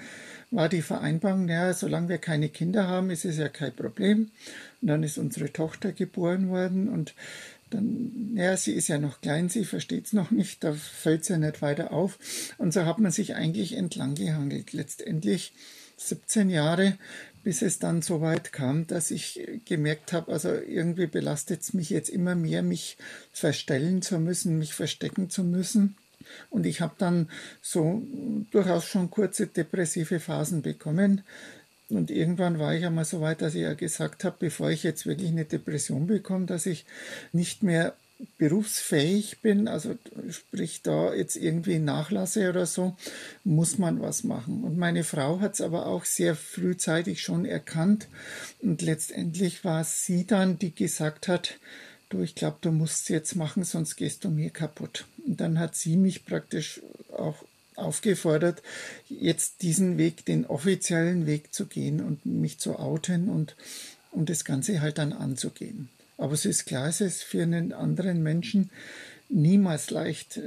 war 0.50 0.70
die 0.70 0.82
Vereinbarung, 0.82 1.48
ja, 1.48 1.74
solange 1.74 2.10
wir 2.10 2.18
keine 2.18 2.50
Kinder 2.50 2.88
haben, 2.88 3.10
ist 3.10 3.26
es 3.26 3.38
ja 3.38 3.50
kein 3.50 3.76
Problem. 3.76 4.32
Und 4.82 4.88
dann 4.88 5.04
ist 5.04 5.18
unsere 5.18 5.52
Tochter 5.54 5.92
geboren 5.92 6.50
worden 6.50 6.90
und 6.90 7.14
dann, 7.74 8.34
ja, 8.36 8.56
sie 8.56 8.74
ist 8.74 8.88
ja 8.88 9.00
noch 9.00 9.22
klein, 9.22 9.50
sie 9.50 9.66
versteht 9.66 10.08
es 10.08 10.14
noch 10.14 10.32
nicht, 10.32 10.64
da 10.64 10.74
fällt 10.74 11.26
sie 11.26 11.34
ja 11.34 11.40
nicht 11.40 11.62
weiter 11.62 11.92
auf. 11.92 12.20
Und 12.58 12.74
so 12.74 12.86
hat 12.86 13.00
man 13.00 13.12
sich 13.12 13.36
eigentlich 13.36 13.74
entlang 13.74 14.16
gehangelt. 14.16 14.74
Letztendlich 14.74 15.54
17 15.98 16.50
Jahre, 16.50 16.98
bis 17.44 17.62
es 17.62 17.80
dann 17.80 18.02
so 18.02 18.22
weit 18.22 18.52
kam, 18.54 18.88
dass 18.88 19.12
ich 19.12 19.42
gemerkt 19.66 20.14
habe, 20.14 20.32
also 20.32 20.54
irgendwie 20.54 21.08
belastet 21.08 21.62
es 21.62 21.74
mich 21.74 21.90
jetzt 21.90 22.10
immer 22.10 22.36
mehr, 22.36 22.62
mich 22.62 22.98
verstellen 23.32 24.02
zu 24.02 24.20
müssen, 24.20 24.58
mich 24.58 24.74
verstecken 24.74 25.30
zu 25.30 25.44
müssen. 25.44 25.96
Und 26.50 26.66
ich 26.66 26.82
habe 26.82 26.94
dann 26.98 27.30
so 27.62 28.02
durchaus 28.52 28.86
schon 28.86 29.10
kurze 29.10 29.48
depressive 29.48 30.20
Phasen 30.20 30.62
bekommen, 30.62 31.24
und 31.92 32.10
irgendwann 32.10 32.60
war 32.60 32.74
ich 32.74 32.86
einmal 32.86 33.06
so 33.06 33.22
weit, 33.22 33.42
dass 33.42 33.56
ich 33.56 33.62
ja 33.62 33.74
gesagt 33.74 34.24
habe, 34.24 34.36
bevor 34.40 34.72
ich 34.72 34.84
jetzt 34.84 35.06
wirklich 35.06 35.30
eine 35.30 35.46
Depression 35.46 36.08
bekomme, 36.08 36.46
dass 36.46 36.66
ich 36.66 36.86
nicht 37.32 37.64
mehr 37.64 37.96
berufsfähig 38.38 39.42
bin, 39.42 39.68
also 39.68 39.98
sprich 40.30 40.82
da 40.84 41.14
jetzt 41.14 41.36
irgendwie 41.36 41.80
nachlasse 41.80 42.50
oder 42.50 42.66
so, 42.66 42.96
muss 43.44 43.78
man 43.78 44.02
was 44.02 44.24
machen. 44.24 44.64
Und 44.64 44.78
meine 44.78 45.04
Frau 45.04 45.40
hat 45.40 45.56
es 45.56 45.62
aber 45.62 45.88
auch 45.88 46.06
sehr 46.06 46.36
frühzeitig 46.36 47.22
schon 47.22 47.46
erkannt 47.46 48.08
und 48.62 48.82
letztendlich 48.82 49.66
war 49.66 49.84
sie 49.84 50.26
dann, 50.26 50.60
die 50.60 50.74
gesagt 50.74 51.28
hat, 51.28 51.58
du, 52.10 52.22
ich 52.22 52.36
glaube, 52.36 52.58
du 52.62 52.72
musst 52.72 53.04
es 53.04 53.10
jetzt 53.10 53.36
machen, 53.36 53.64
sonst 53.64 53.96
gehst 53.96 54.24
du 54.24 54.30
mir 54.30 54.50
kaputt. 54.50 55.06
Und 55.26 55.42
dann 55.42 55.60
hat 55.60 55.76
sie 55.76 55.98
mich 55.98 56.26
praktisch 56.26 56.82
auch 57.12 57.44
aufgefordert, 57.76 58.62
jetzt 59.10 59.62
diesen 59.62 59.98
Weg, 59.98 60.26
den 60.26 60.46
offiziellen 60.46 61.26
Weg 61.26 61.54
zu 61.54 61.66
gehen 61.66 62.02
und 62.02 62.26
mich 62.26 62.60
zu 62.60 62.80
outen 62.80 63.30
und, 63.30 63.56
und 64.12 64.30
das 64.30 64.46
Ganze 64.46 64.82
halt 64.82 64.98
dann 64.98 65.14
anzugehen. 65.14 65.90
Aber 66.18 66.34
es 66.34 66.46
ist 66.46 66.66
klar, 66.66 66.88
es 66.88 67.02
ist 67.02 67.24
für 67.24 67.42
einen 67.42 67.74
anderen 67.74 68.22
Menschen 68.22 68.70
niemals 69.32 69.90
leicht. 69.90 70.40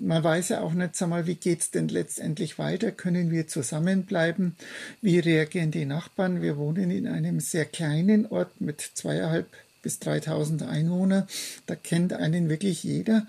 Man 0.00 0.22
weiß 0.22 0.50
ja 0.50 0.60
auch 0.60 0.74
nicht, 0.74 0.94
sag 0.94 1.08
mal, 1.08 1.26
wie 1.26 1.34
geht's 1.34 1.70
denn 1.70 1.88
letztendlich 1.88 2.58
weiter? 2.58 2.92
Können 2.92 3.30
wir 3.30 3.48
zusammenbleiben? 3.48 4.56
Wie 5.00 5.18
reagieren 5.18 5.70
die 5.70 5.86
Nachbarn? 5.86 6.42
Wir 6.42 6.56
wohnen 6.56 6.90
in 6.90 7.08
einem 7.08 7.40
sehr 7.40 7.64
kleinen 7.64 8.26
Ort 8.26 8.60
mit 8.60 8.80
zweieinhalb 8.80 9.48
bis 9.82 9.98
3000 10.00 10.62
Einwohner. 10.62 11.26
Da 11.66 11.74
kennt 11.74 12.12
einen 12.12 12.48
wirklich 12.48 12.82
jeder. 12.84 13.26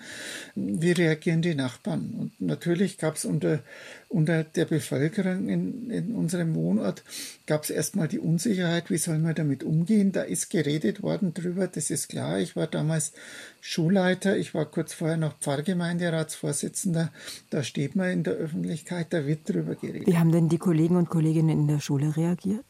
Wie 0.56 0.92
reagieren 0.92 1.42
die 1.42 1.56
Nachbarn? 1.56 2.14
Und 2.18 2.42
natürlich 2.42 2.98
gab 2.98 3.16
es 3.16 3.26
unter, 3.26 3.60
unter 4.08 4.44
der 4.44 4.66
Bevölkerung 4.66 5.50
in, 5.50 5.90
in 5.90 6.16
unserem 6.16 6.56
Wohnort 6.56 7.04
gab 7.46 7.64
es 7.64 7.70
erstmal 7.70 8.08
die 8.08 8.20
Unsicherheit, 8.20 8.90
wie 8.90 8.98
soll 8.98 9.20
man 9.20 9.36
damit 9.36 9.64
umgehen? 9.64 10.12
Da 10.12 10.22
ist 10.22 10.50
geredet 10.50 11.02
worden 11.02 11.34
drüber, 11.34 11.68
das 11.68 11.90
ist 11.90 12.10
klar. 12.10 12.40
Ich 12.40 12.56
war 12.56 12.68
damals 12.68 13.14
Schulleiter, 13.62 14.38
ich 14.38 14.54
war 14.54 14.66
kurz 14.66 14.94
vorher 14.94 15.18
noch 15.18 15.38
Pfarrgemeinderatsvorsitzender. 15.40 17.12
Da 17.50 17.64
steht 17.64 17.96
man 17.96 18.10
in 18.12 18.24
der 18.24 18.34
Öffentlichkeit, 18.34 19.08
da 19.12 19.26
wird 19.26 19.50
drüber 19.50 19.76
geredet. 19.76 20.08
Wie 20.08 20.18
haben 20.18 20.32
denn 20.32 20.50
die 20.50 20.58
Kollegen 20.58 20.96
und 20.96 21.10
Kolleginnen 21.10 21.50
in 21.50 21.68
der 21.68 21.80
Schule 21.80 22.16
reagiert? 22.16 22.66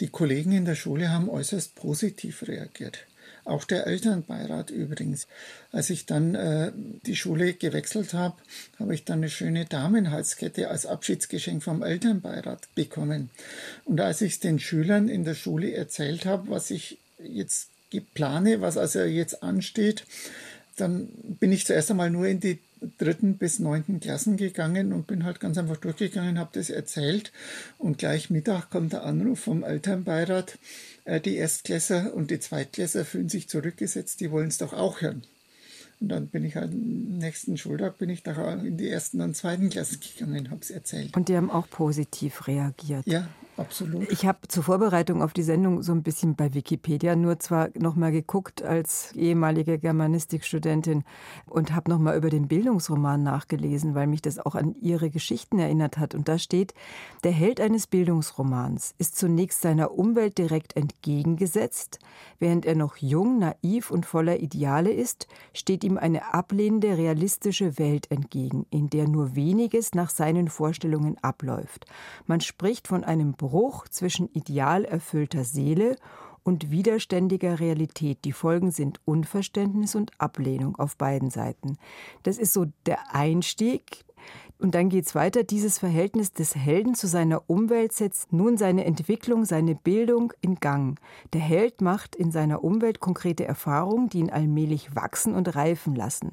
Die 0.00 0.08
Kollegen 0.08 0.52
in 0.52 0.64
der 0.64 0.74
Schule 0.74 1.10
haben 1.10 1.28
äußerst 1.28 1.76
positiv 1.76 2.48
reagiert. 2.48 3.06
Auch 3.44 3.64
der 3.64 3.86
Elternbeirat 3.86 4.70
übrigens. 4.70 5.26
Als 5.70 5.90
ich 5.90 6.06
dann 6.06 6.34
äh, 6.34 6.72
die 7.06 7.16
Schule 7.16 7.52
gewechselt 7.52 8.14
habe, 8.14 8.36
habe 8.78 8.94
ich 8.94 9.04
dann 9.04 9.18
eine 9.18 9.28
schöne 9.28 9.66
Damenhalskette 9.66 10.70
als 10.70 10.86
Abschiedsgeschenk 10.86 11.62
vom 11.62 11.82
Elternbeirat 11.82 12.74
bekommen. 12.74 13.30
Und 13.84 14.00
als 14.00 14.22
ich 14.22 14.34
es 14.34 14.40
den 14.40 14.58
Schülern 14.58 15.08
in 15.08 15.24
der 15.24 15.34
Schule 15.34 15.72
erzählt 15.72 16.24
habe, 16.24 16.48
was 16.48 16.70
ich 16.70 16.98
jetzt 17.22 17.68
plane, 18.14 18.60
was 18.60 18.76
also 18.76 19.00
jetzt 19.00 19.42
ansteht, 19.42 20.04
dann 20.76 21.08
bin 21.40 21.52
ich 21.52 21.66
zuerst 21.66 21.90
einmal 21.90 22.10
nur 22.10 22.26
in 22.26 22.40
die 22.40 22.58
dritten 22.98 23.38
bis 23.38 23.58
neunten 23.58 24.00
Klassen 24.00 24.36
gegangen 24.36 24.92
und 24.92 25.06
bin 25.06 25.24
halt 25.24 25.40
ganz 25.40 25.56
einfach 25.58 25.76
durchgegangen, 25.76 26.38
habe 26.38 26.50
das 26.52 26.70
erzählt 26.70 27.32
und 27.78 27.98
gleich 27.98 28.30
Mittag 28.30 28.70
kommt 28.70 28.92
der 28.92 29.04
Anruf 29.04 29.40
vom 29.40 29.64
Elternbeirat, 29.64 30.58
die 31.06 31.36
Erstklässer 31.36 32.14
und 32.14 32.30
die 32.30 32.40
Zweitklässer 32.40 33.04
fühlen 33.04 33.28
sich 33.28 33.48
zurückgesetzt, 33.48 34.20
die 34.20 34.30
wollen 34.30 34.48
es 34.48 34.58
doch 34.58 34.72
auch 34.72 35.00
hören. 35.00 35.22
Und 36.00 36.08
dann 36.08 36.26
bin 36.28 36.44
ich 36.44 36.56
halt 36.56 36.72
am 36.72 37.18
nächsten 37.18 37.56
Schultag 37.56 37.98
bin 37.98 38.10
ich 38.10 38.22
da 38.22 38.54
in 38.54 38.76
die 38.76 38.88
ersten 38.88 39.20
und 39.20 39.36
zweiten 39.36 39.70
Klassen 39.70 40.00
gegangen, 40.00 40.50
habe 40.50 40.60
es 40.60 40.70
erzählt. 40.70 41.16
Und 41.16 41.28
die 41.28 41.36
haben 41.36 41.50
auch 41.50 41.68
positiv 41.68 42.46
reagiert. 42.46 43.06
Ja, 43.06 43.28
Absolut. 43.56 44.10
Ich 44.10 44.26
habe 44.26 44.48
zur 44.48 44.64
Vorbereitung 44.64 45.22
auf 45.22 45.32
die 45.32 45.44
Sendung 45.44 45.82
so 45.82 45.92
ein 45.92 46.02
bisschen 46.02 46.34
bei 46.34 46.54
Wikipedia 46.54 47.14
nur 47.14 47.38
zwar 47.38 47.68
noch 47.78 47.94
mal 47.94 48.10
geguckt 48.10 48.62
als 48.62 49.12
ehemalige 49.14 49.78
Germanistikstudentin 49.78 51.04
und 51.46 51.72
habe 51.72 51.90
noch 51.90 52.00
mal 52.00 52.16
über 52.16 52.30
den 52.30 52.48
Bildungsroman 52.48 53.22
nachgelesen, 53.22 53.94
weil 53.94 54.08
mich 54.08 54.22
das 54.22 54.40
auch 54.40 54.56
an 54.56 54.74
ihre 54.80 55.08
Geschichten 55.08 55.60
erinnert 55.60 55.98
hat. 55.98 56.16
Und 56.16 56.28
da 56.28 56.38
steht: 56.38 56.74
Der 57.22 57.30
Held 57.30 57.60
eines 57.60 57.86
Bildungsromans 57.86 58.94
ist 58.98 59.16
zunächst 59.16 59.62
seiner 59.62 59.92
Umwelt 59.92 60.36
direkt 60.38 60.76
entgegengesetzt. 60.76 62.00
Während 62.40 62.66
er 62.66 62.74
noch 62.74 62.96
jung, 62.96 63.38
naiv 63.38 63.92
und 63.92 64.04
voller 64.04 64.40
Ideale 64.40 64.90
ist, 64.90 65.28
steht 65.52 65.84
ihm 65.84 65.96
eine 65.96 66.34
ablehnende, 66.34 66.98
realistische 66.98 67.78
Welt 67.78 68.10
entgegen, 68.10 68.66
in 68.70 68.90
der 68.90 69.06
nur 69.06 69.36
weniges 69.36 69.94
nach 69.94 70.10
seinen 70.10 70.48
Vorstellungen 70.48 71.18
abläuft. 71.22 71.86
Man 72.26 72.40
spricht 72.40 72.88
von 72.88 73.04
einem 73.04 73.34
Bruch 73.44 73.88
zwischen 73.88 74.30
ideal 74.32 74.84
erfüllter 74.84 75.44
Seele 75.44 75.96
und 76.44 76.70
widerständiger 76.70 77.60
Realität. 77.60 78.24
Die 78.24 78.32
Folgen 78.32 78.70
sind 78.70 79.00
Unverständnis 79.04 79.94
und 79.94 80.12
Ablehnung 80.18 80.76
auf 80.76 80.96
beiden 80.96 81.30
Seiten. 81.30 81.76
Das 82.22 82.38
ist 82.38 82.54
so 82.54 82.66
der 82.86 83.14
Einstieg. 83.14 84.04
Und 84.58 84.74
dann 84.74 84.88
geht 84.88 85.06
es 85.06 85.14
weiter. 85.14 85.42
Dieses 85.42 85.78
Verhältnis 85.78 86.32
des 86.32 86.54
Helden 86.54 86.94
zu 86.94 87.06
seiner 87.06 87.42
Umwelt 87.50 87.92
setzt 87.92 88.32
nun 88.32 88.56
seine 88.56 88.86
Entwicklung, 88.86 89.44
seine 89.44 89.74
Bildung 89.74 90.32
in 90.40 90.54
Gang. 90.56 90.98
Der 91.34 91.42
Held 91.42 91.82
macht 91.82 92.16
in 92.16 92.30
seiner 92.30 92.64
Umwelt 92.64 93.00
konkrete 93.00 93.44
Erfahrungen, 93.44 94.08
die 94.08 94.20
ihn 94.20 94.30
allmählich 94.30 94.94
wachsen 94.94 95.34
und 95.34 95.54
reifen 95.54 95.94
lassen. 95.94 96.32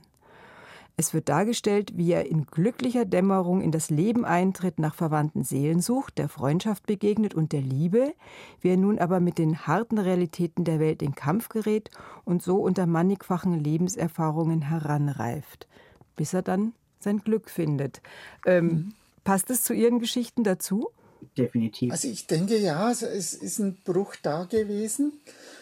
Es 0.98 1.14
wird 1.14 1.30
dargestellt, 1.30 1.94
wie 1.96 2.12
er 2.12 2.28
in 2.28 2.46
glücklicher 2.46 3.06
Dämmerung 3.06 3.62
in 3.62 3.72
das 3.72 3.90
Leben 3.90 4.26
eintritt, 4.26 4.80
nach 4.80 4.94
verwandten 4.94 5.44
Seelen 5.44 5.82
sucht, 5.82 6.18
der 6.18 6.30
Freundschaft 6.30 6.86
begegnet 6.86 7.34
und 7.34 7.54
der 7.54 7.62
Liebe, 7.62 8.14
wie 8.60 8.70
er 8.70 8.78
nun 8.78 9.00
aber 9.00 9.20
mit 9.20 9.38
den 9.38 9.66
harten 9.66 9.98
Realitäten 9.98 10.64
der 10.64 10.80
Welt 10.80 11.02
in 11.02 11.16
Kampf 11.16 11.50
gerät 11.50 11.90
und 12.26 12.44
so 12.44 12.58
unter 12.58 12.86
mannigfachen 12.86 13.64
Lebenserfahrungen 13.64 14.62
heranreift, 14.62 15.68
bis 16.16 16.34
er 16.34 16.42
dann 16.42 16.74
sein 17.00 17.20
Glück 17.20 17.50
findet. 17.50 18.02
Ähm, 18.46 18.66
mhm. 18.66 18.94
Passt 19.24 19.50
es 19.50 19.64
zu 19.64 19.74
Ihren 19.74 20.00
Geschichten 20.00 20.44
dazu? 20.44 20.90
Definitiv. 21.38 21.92
Also 21.92 22.08
ich 22.08 22.28
denke 22.28 22.58
ja, 22.58 22.92
es 22.92 23.02
ist 23.02 23.60
ein 23.60 23.78
Bruch 23.84 24.16
da 24.22 24.46
gewesen. 24.46 25.14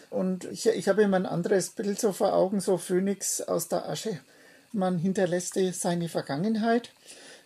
Und 0.08 0.44
ich, 0.44 0.66
ich 0.66 0.88
habe 0.88 1.02
immer 1.02 1.16
ein 1.16 1.26
anderes 1.26 1.70
Bild 1.70 2.00
so 2.00 2.12
vor 2.12 2.32
Augen, 2.32 2.60
so 2.60 2.78
Phönix 2.78 3.40
aus 3.40 3.68
der 3.68 3.88
Asche 3.88 4.18
man 4.72 4.98
hinterlässt 4.98 5.58
seine 5.72 6.08
Vergangenheit. 6.08 6.92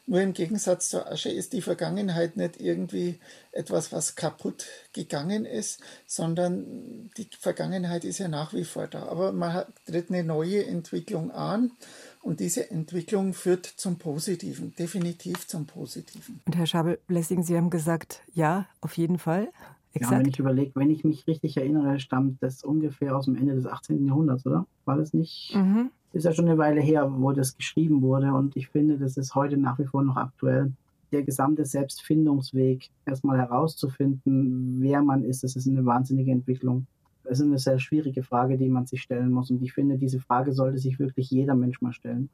Nur 0.07 0.21
im 0.21 0.35
Gegensatz 0.35 0.91
zur 0.91 1.11
Asche 1.11 1.31
ist 1.31 1.55
die 1.55 1.63
Vergangenheit 1.63 2.37
nicht 2.37 2.61
irgendwie 2.61 3.19
etwas, 3.53 3.91
was 3.91 4.17
kaputt 4.17 4.67
gegangen 4.93 5.47
ist, 5.47 5.81
sondern 6.07 7.11
die 7.17 7.27
Vergangenheit 7.39 8.05
ist 8.05 8.19
ja 8.19 8.29
nach 8.29 8.53
wie 8.53 8.65
vor 8.65 8.87
da. 8.87 9.05
Aber 9.05 9.33
man 9.33 9.65
tritt 9.87 10.11
eine 10.11 10.23
neue 10.23 10.67
Entwicklung 10.67 11.31
an 11.31 11.73
und 12.21 12.41
diese 12.41 12.71
Entwicklung 12.71 13.33
führt 13.33 13.65
zum 13.65 13.97
Positiven, 13.97 14.75
definitiv 14.77 15.47
zum 15.47 15.65
Positiven. 15.65 16.43
Und 16.45 16.57
Herr 16.57 16.67
Schabel-Blessing, 16.67 17.43
Sie 17.43 17.57
haben 17.57 17.71
gesagt, 17.71 18.21
ja, 18.35 18.67
auf 18.83 18.99
jeden 18.99 19.19
Fall. 19.19 19.49
Exakt. 19.95 20.13
Ja, 20.13 20.19
wenn 20.19 20.29
ich 20.29 20.39
überlege, 20.39 20.73
wenn 20.75 20.91
ich 20.91 21.05
mich 21.05 21.27
richtig 21.27 21.57
erinnere, 21.57 21.99
stammt 21.99 22.43
das 22.43 22.63
ungefähr 22.63 23.17
aus 23.17 23.25
dem 23.25 23.37
Ende 23.37 23.55
des 23.55 23.65
18. 23.65 24.07
Jahrhunderts, 24.07 24.45
oder? 24.45 24.67
War 24.85 24.99
das 24.99 25.15
nicht? 25.15 25.55
Mhm 25.55 25.91
ist 26.15 26.25
ja 26.25 26.33
schon 26.33 26.47
eine 26.47 26.59
Weile 26.59 26.81
her, 26.81 27.13
wo 27.13 27.33
das 27.33 27.57
geschrieben 27.57 28.01
wurde 28.03 28.33
und 28.33 28.57
ich 28.57 28.69
finde, 28.69 28.99
das 28.99 29.17
ist 29.17 29.35
heute 29.35 29.57
nach 29.57 29.79
wie 29.79 29.85
vor 29.85 30.03
noch 30.03 30.17
aktuell. 30.17 30.73
Der 31.13 31.23
gesamte 31.23 31.65
Selbstfindungsweg, 31.65 32.91
erstmal 33.05 33.39
herauszufinden, 33.39 34.77
wer 34.81 35.03
man 35.03 35.25
ist, 35.25 35.43
das 35.45 35.57
ist 35.57 35.69
eine 35.69 35.85
wahnsinnige 35.85 36.33
Entwicklung. 36.33 36.87
Das 37.25 37.41
ist 37.41 37.47
eine 37.47 37.59
sehr 37.59 37.79
schwierige 37.79 38.23
Frage, 38.23 38.59
die 38.59 38.69
man 38.69 38.87
sich 38.87 39.03
stellen 39.03 39.33
muss 39.33 39.51
und 39.51 39.63
ich 39.63 39.73
finde, 39.73 39.99
diese 39.99 40.21
Frage 40.21 40.53
sollte 40.53 40.79
sich 40.79 40.99
wirklich 40.99 41.31
jeder 41.31 41.55
Mensch 41.55 41.81
mal 41.81 41.93
stellen. 41.93 42.29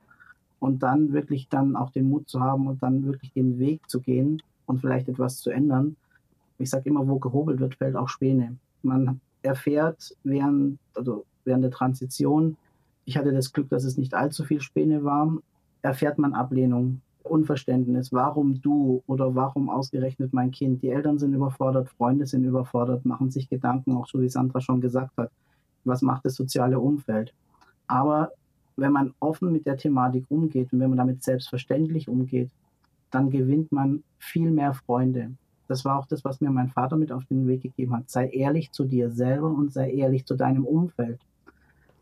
Und 0.59 0.83
dann 0.83 1.15
wirklich 1.15 1.49
dann 1.49 1.75
auch 1.75 1.91
den 1.91 2.11
Mut 2.11 2.29
zu 2.29 2.41
haben 2.41 2.67
und 2.67 2.83
dann 2.83 3.07
wirklich 3.07 3.33
den 3.33 3.59
Weg 3.59 3.89
zu 3.89 4.01
gehen 4.01 4.43
und 4.67 4.81
vielleicht 4.81 5.09
etwas 5.09 5.39
zu 5.39 5.49
ändern. 5.51 5.97
Ich 6.59 6.69
sage 6.69 6.91
immer, 6.91 7.09
wo 7.09 7.19
gehobelt 7.19 7.61
wird, 7.61 7.77
fällt 7.77 7.97
auch 7.97 8.11
Späne. 8.11 8.57
Man 8.83 9.21
erfährt 9.43 10.15
während, 10.23 10.79
also 10.95 11.25
während 11.45 11.65
der 11.65 11.71
Transition, 11.71 12.59
ich 13.11 13.17
hatte 13.17 13.33
das 13.33 13.53
Glück, 13.53 13.69
dass 13.71 13.83
es 13.83 13.97
nicht 13.97 14.15
allzu 14.15 14.45
viel 14.45 14.61
Späne 14.61 15.03
war. 15.03 15.37
Erfährt 15.83 16.19
man 16.19 16.33
Ablehnung, 16.33 17.01
Unverständnis, 17.25 18.13
warum 18.13 18.61
du 18.61 19.03
oder 19.09 19.35
warum 19.35 19.69
ausgerechnet 19.69 20.33
mein 20.33 20.53
Kind. 20.53 20.81
Die 20.81 20.91
Eltern 20.91 21.19
sind 21.19 21.33
überfordert, 21.33 21.89
Freunde 21.89 22.25
sind 22.27 22.45
überfordert, 22.45 23.05
machen 23.05 23.33
sich 23.33 23.49
Gedanken, 23.49 23.97
auch 23.97 24.07
so 24.07 24.21
wie 24.21 24.29
Sandra 24.29 24.61
schon 24.61 24.81
gesagt 24.81 25.17
hat, 25.17 25.33
was 25.83 26.03
macht 26.03 26.25
das 26.25 26.37
soziale 26.37 26.79
Umfeld. 26.79 27.35
Aber 27.89 28.31
wenn 28.77 28.93
man 28.93 29.13
offen 29.19 29.51
mit 29.51 29.67
der 29.67 29.77
Thematik 29.77 30.27
umgeht 30.29 30.73
und 30.73 30.79
wenn 30.79 30.91
man 30.91 30.99
damit 30.99 31.25
selbstverständlich 31.25 32.09
umgeht, 32.09 32.53
dann 33.11 33.29
gewinnt 33.29 33.73
man 33.73 34.05
viel 34.19 34.53
mehr 34.53 34.73
Freunde. 34.73 35.33
Das 35.67 35.85
war 35.85 35.99
auch 35.99 36.07
das, 36.07 36.25
was 36.25 36.41
mir 36.41 36.51
mein 36.51 36.69
Vater 36.69 36.97
mit 36.97 37.11
auf 37.11 37.25
den 37.25 37.49
Weg 37.49 37.63
gegeben 37.63 37.97
hat. 37.97 38.09
Sei 38.09 38.29
ehrlich 38.29 38.71
zu 38.71 38.85
dir 38.85 39.11
selber 39.11 39.49
und 39.49 39.73
sei 39.73 39.91
ehrlich 39.91 40.27
zu 40.27 40.37
deinem 40.37 40.65
Umfeld 40.65 41.19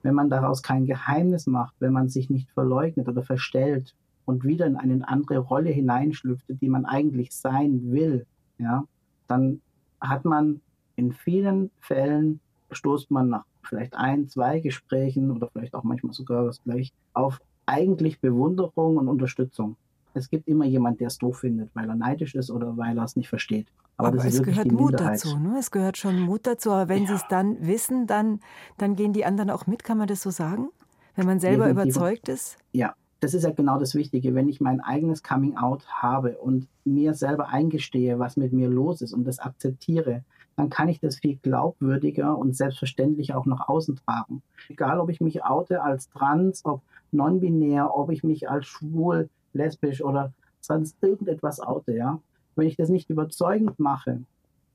wenn 0.08 0.14
man 0.14 0.30
daraus 0.30 0.62
kein 0.62 0.86
Geheimnis 0.86 1.46
macht, 1.46 1.74
wenn 1.80 1.92
man 1.92 2.08
sich 2.08 2.30
nicht 2.30 2.50
verleugnet 2.52 3.08
oder 3.08 3.22
verstellt 3.22 3.94
und 4.24 4.42
wieder 4.42 4.64
in 4.64 4.76
eine 4.76 5.06
andere 5.06 5.36
Rolle 5.36 5.68
hineinschlüpft, 5.68 6.46
die 6.48 6.70
man 6.70 6.86
eigentlich 6.86 7.30
sein 7.32 7.92
will, 7.92 8.24
ja, 8.56 8.84
dann 9.26 9.60
hat 10.00 10.24
man 10.24 10.62
in 10.96 11.12
vielen 11.12 11.70
Fällen 11.80 12.40
stoßt 12.70 13.10
man 13.10 13.28
nach 13.28 13.44
vielleicht 13.62 13.94
ein, 13.96 14.28
zwei 14.28 14.60
Gesprächen 14.60 15.30
oder 15.30 15.50
vielleicht 15.52 15.74
auch 15.74 15.84
manchmal 15.84 16.14
sogar 16.14 16.46
was 16.46 16.62
gleich 16.62 16.90
auf 17.12 17.38
eigentlich 17.66 18.18
Bewunderung 18.18 18.96
und 18.96 19.08
Unterstützung. 19.08 19.76
Es 20.14 20.30
gibt 20.30 20.48
immer 20.48 20.64
jemand, 20.64 21.00
der 21.00 21.08
es 21.08 21.18
doof 21.18 21.40
findet, 21.40 21.68
weil 21.74 21.86
er 21.86 21.96
neidisch 21.96 22.34
ist 22.34 22.50
oder 22.50 22.78
weil 22.78 22.96
er 22.96 23.04
es 23.04 23.14
nicht 23.14 23.28
versteht. 23.28 23.66
Aber, 23.98 24.08
aber 24.08 24.24
es 24.24 24.42
gehört 24.42 24.70
Mut 24.70 24.98
dazu. 24.98 25.36
Ne? 25.38 25.56
Es 25.58 25.70
gehört 25.70 25.96
schon 25.96 26.20
Mut 26.20 26.46
dazu. 26.46 26.70
Aber 26.70 26.88
wenn 26.88 27.02
ja. 27.02 27.08
sie 27.08 27.14
es 27.14 27.24
dann 27.28 27.66
wissen, 27.66 28.06
dann, 28.06 28.40
dann 28.78 28.94
gehen 28.94 29.12
die 29.12 29.24
anderen 29.24 29.50
auch 29.50 29.66
mit. 29.66 29.82
Kann 29.82 29.98
man 29.98 30.06
das 30.06 30.22
so 30.22 30.30
sagen? 30.30 30.68
Wenn 31.16 31.26
man 31.26 31.40
selber 31.40 31.66
ja, 31.66 31.72
überzeugt 31.72 32.28
ist? 32.28 32.58
Ja, 32.72 32.94
das 33.18 33.34
ist 33.34 33.42
ja 33.42 33.50
genau 33.50 33.78
das 33.78 33.96
Wichtige. 33.96 34.36
Wenn 34.36 34.48
ich 34.48 34.60
mein 34.60 34.80
eigenes 34.80 35.24
Coming-out 35.24 35.84
habe 35.88 36.38
und 36.38 36.68
mir 36.84 37.14
selber 37.14 37.48
eingestehe, 37.48 38.20
was 38.20 38.36
mit 38.36 38.52
mir 38.52 38.68
los 38.68 39.02
ist 39.02 39.12
und 39.12 39.24
das 39.24 39.40
akzeptiere, 39.40 40.22
dann 40.54 40.70
kann 40.70 40.88
ich 40.88 41.00
das 41.00 41.16
viel 41.16 41.36
glaubwürdiger 41.36 42.38
und 42.38 42.56
selbstverständlich 42.56 43.34
auch 43.34 43.46
nach 43.46 43.68
außen 43.68 43.96
tragen. 43.96 44.42
Egal, 44.68 45.00
ob 45.00 45.10
ich 45.10 45.20
mich 45.20 45.44
oute 45.44 45.82
als 45.82 46.08
trans, 46.08 46.64
ob 46.64 46.82
non-binär, 47.10 47.96
ob 47.96 48.10
ich 48.10 48.22
mich 48.22 48.48
als 48.48 48.66
schwul, 48.66 49.28
lesbisch 49.52 50.02
oder 50.02 50.32
sonst 50.60 50.96
irgendetwas 51.00 51.60
oute, 51.60 51.92
ja. 51.96 52.20
Wenn 52.58 52.66
ich 52.66 52.76
das 52.76 52.88
nicht 52.88 53.08
überzeugend 53.08 53.78
mache, 53.78 54.20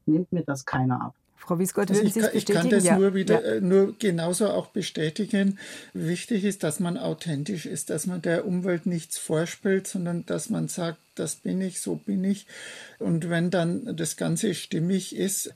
nimmt 0.06 0.32
mir 0.32 0.44
das 0.44 0.66
keiner 0.66 1.02
ab. 1.02 1.16
Frau 1.36 1.60
Wiesgott, 1.60 1.90
also 1.92 2.02
ich, 2.02 2.14
kann, 2.14 2.30
ich 2.32 2.46
kann 2.46 2.70
das 2.70 2.86
ja. 2.86 2.98
nur 2.98 3.14
wieder 3.14 3.44
ja. 3.44 3.56
Äh, 3.56 3.62
nur 3.62 3.98
genauso 4.00 4.48
auch 4.48 4.68
bestätigen. 4.68 5.60
Wichtig 5.94 6.46
ist, 6.46 6.64
dass 6.64 6.80
man 6.80 6.98
authentisch 6.98 7.66
ist, 7.66 7.90
dass 7.90 8.08
man 8.08 8.22
der 8.22 8.48
Umwelt 8.48 8.86
nichts 8.86 9.18
vorspielt, 9.18 9.86
sondern 9.86 10.26
dass 10.26 10.50
man 10.50 10.70
sagt, 10.70 11.00
das 11.16 11.36
bin 11.36 11.60
ich, 11.60 11.82
so 11.82 11.96
bin 11.96 12.24
ich. 12.24 12.48
Und 13.00 13.30
wenn 13.30 13.50
dann 13.50 13.98
das 13.98 14.16
Ganze 14.16 14.56
stimmig 14.56 15.14
ist, 15.14 15.54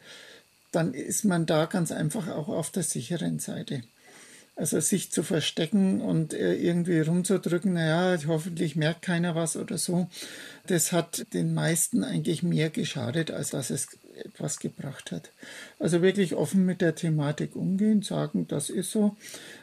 dann 0.74 0.94
ist 0.94 1.24
man 1.24 1.46
da 1.46 1.66
ganz 1.66 1.94
einfach 1.94 2.28
auch 2.28 2.50
auf 2.50 2.70
der 2.70 2.84
sicheren 2.84 3.40
Seite. 3.40 3.84
Also 4.58 4.80
sich 4.80 5.12
zu 5.12 5.22
verstecken 5.22 6.02
und 6.02 6.34
äh, 6.34 6.56
irgendwie 6.56 7.00
rumzudrücken, 7.00 7.74
naja, 7.74 8.18
hoffentlich 8.26 8.76
merkt 8.76 9.04
keiner 9.04 9.36
was 9.36 9.56
oder 9.56 9.78
so, 9.78 10.08
das 10.66 10.92
hat 10.92 11.32
den 11.34 11.54
meisten 11.54 12.04
eigentlich 12.04 12.42
mehr 12.42 12.72
geschadet, 12.72 13.30
als 13.30 13.52
dass 13.52 13.70
es 13.70 13.88
etwas 14.18 14.60
gebracht 14.60 15.12
hat. 15.12 15.32
Also 15.80 16.02
wirklich 16.02 16.34
offen 16.36 16.66
mit 16.66 16.82
der 16.82 16.96
Thematik 16.96 17.56
umgehen, 17.56 18.02
sagen, 18.02 18.48
das 18.48 18.70
ist 18.70 18.92
so. 18.92 19.16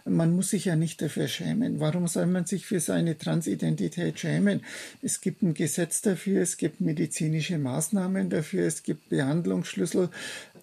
Man 0.05 0.35
muss 0.35 0.51
sich 0.51 0.67
ja 0.67 0.77
nicht 0.77 1.03
dafür 1.03 1.29
schämen. 1.29 1.81
Warum 1.81 2.07
soll 2.07 2.27
man 2.27 2.47
sich 2.47 2.67
für 2.67 2.81
seine 2.81 3.19
Transidentität 3.19 4.19
schämen? 4.19 4.63
Es 5.03 5.21
gibt 5.21 5.43
ein 5.43 5.55
Gesetz 5.55 6.03
dafür, 6.03 6.43
es 6.43 6.57
gibt 6.57 6.81
medizinische 6.81 7.59
Maßnahmen 7.59 8.31
dafür, 8.31 8.67
es 8.67 8.83
gibt 8.83 9.09
Behandlungsschlüssel 9.09 10.09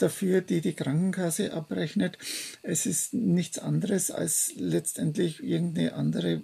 dafür, 0.02 0.42
die 0.42 0.62
die 0.62 0.74
Krankenkasse 0.74 1.54
abrechnet. 1.54 2.18
Es 2.62 2.86
ist 2.86 3.14
nichts 3.14 3.60
anderes 3.60 4.12
als 4.12 4.54
letztendlich 4.58 5.44
irgendeine 5.44 5.94
andere 5.94 6.42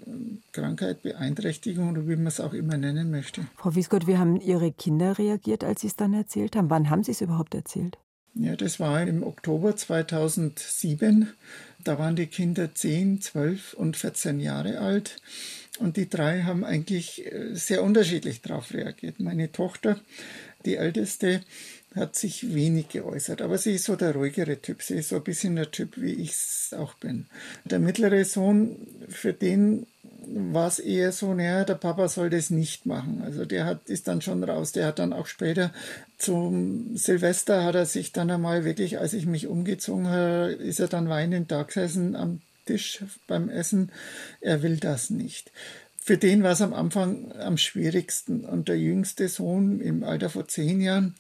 Krankheit, 0.51 1.01
Beeinträchtigung 1.01 1.91
oder 1.91 2.07
wie 2.07 2.15
man 2.15 2.27
es 2.27 2.39
auch 2.39 2.53
immer 2.53 2.77
nennen 2.77 3.11
möchte. 3.11 3.45
Frau 3.57 3.75
Wiesgott, 3.75 4.07
wie 4.07 4.17
haben 4.17 4.39
Ihre 4.39 4.71
Kinder 4.71 5.17
reagiert, 5.17 5.63
als 5.63 5.81
Sie 5.81 5.87
es 5.87 5.95
dann 5.95 6.13
erzählt 6.13 6.55
haben? 6.55 6.69
Wann 6.69 6.89
haben 6.89 7.03
Sie 7.03 7.11
es 7.11 7.21
überhaupt 7.21 7.55
erzählt? 7.55 7.97
Ja, 8.39 8.55
das 8.55 8.79
war 8.79 9.01
im 9.01 9.23
Oktober 9.23 9.75
2007. 9.75 11.27
Da 11.83 11.97
waren 11.97 12.15
die 12.15 12.27
Kinder 12.27 12.73
10, 12.73 13.21
12 13.21 13.73
und 13.73 13.97
14 13.97 14.39
Jahre 14.39 14.79
alt. 14.79 15.19
Und 15.79 15.97
die 15.97 16.09
drei 16.09 16.43
haben 16.43 16.63
eigentlich 16.63 17.25
äh, 17.25 17.53
sehr 17.55 17.83
unterschiedlich 17.83 18.41
darauf 18.41 18.73
reagiert. 18.73 19.19
Meine 19.19 19.51
Tochter, 19.51 19.99
die 20.65 20.75
älteste, 20.75 21.41
hat 21.97 22.15
sich 22.15 22.53
wenig 22.53 22.89
geäußert, 22.89 23.41
aber 23.41 23.57
sie 23.57 23.73
ist 23.73 23.85
so 23.85 23.95
der 23.95 24.13
ruhigere 24.13 24.61
Typ. 24.61 24.81
Sie 24.81 24.95
ist 24.95 25.09
so 25.09 25.17
ein 25.17 25.23
bisschen 25.23 25.55
der 25.55 25.71
Typ, 25.71 25.97
wie 25.97 26.13
ich 26.13 26.31
es 26.31 26.73
auch 26.77 26.93
bin. 26.95 27.27
Der 27.65 27.79
mittlere 27.79 28.23
Sohn, 28.25 28.75
für 29.09 29.33
den 29.33 29.87
war 30.29 30.67
es 30.67 30.79
eher 30.79 31.11
so, 31.11 31.33
naja, 31.33 31.63
der 31.63 31.75
Papa 31.75 32.07
soll 32.09 32.29
das 32.29 32.49
nicht 32.49 32.85
machen. 32.85 33.21
Also 33.23 33.45
der 33.45 33.65
hat, 33.65 33.89
ist 33.89 34.07
dann 34.07 34.21
schon 34.21 34.43
raus. 34.43 34.71
Der 34.71 34.85
hat 34.87 34.99
dann 34.99 35.13
auch 35.13 35.27
später 35.27 35.71
zum 36.17 36.97
Silvester 36.97 37.63
hat 37.63 37.75
er 37.75 37.85
sich 37.85 38.11
dann 38.11 38.31
einmal 38.31 38.65
wirklich, 38.65 38.99
als 38.99 39.13
ich 39.13 39.25
mich 39.25 39.47
umgezogen 39.47 40.07
habe, 40.07 40.51
ist 40.53 40.79
er 40.79 40.87
dann 40.87 41.09
weinend 41.09 41.51
da 41.51 41.63
gesessen 41.63 42.15
am 42.15 42.41
Tisch 42.65 43.03
beim 43.27 43.49
Essen. 43.49 43.91
Er 44.41 44.63
will 44.63 44.77
das 44.77 45.09
nicht. 45.09 45.51
Für 45.97 46.17
den 46.17 46.41
war 46.41 46.53
es 46.53 46.61
am 46.61 46.73
Anfang 46.73 47.33
am 47.33 47.57
schwierigsten. 47.57 48.45
Und 48.45 48.67
der 48.67 48.79
jüngste 48.79 49.27
Sohn 49.27 49.79
im 49.81 50.03
Alter 50.03 50.29
vor 50.29 50.47
zehn 50.47 50.81
Jahren, 50.81 51.15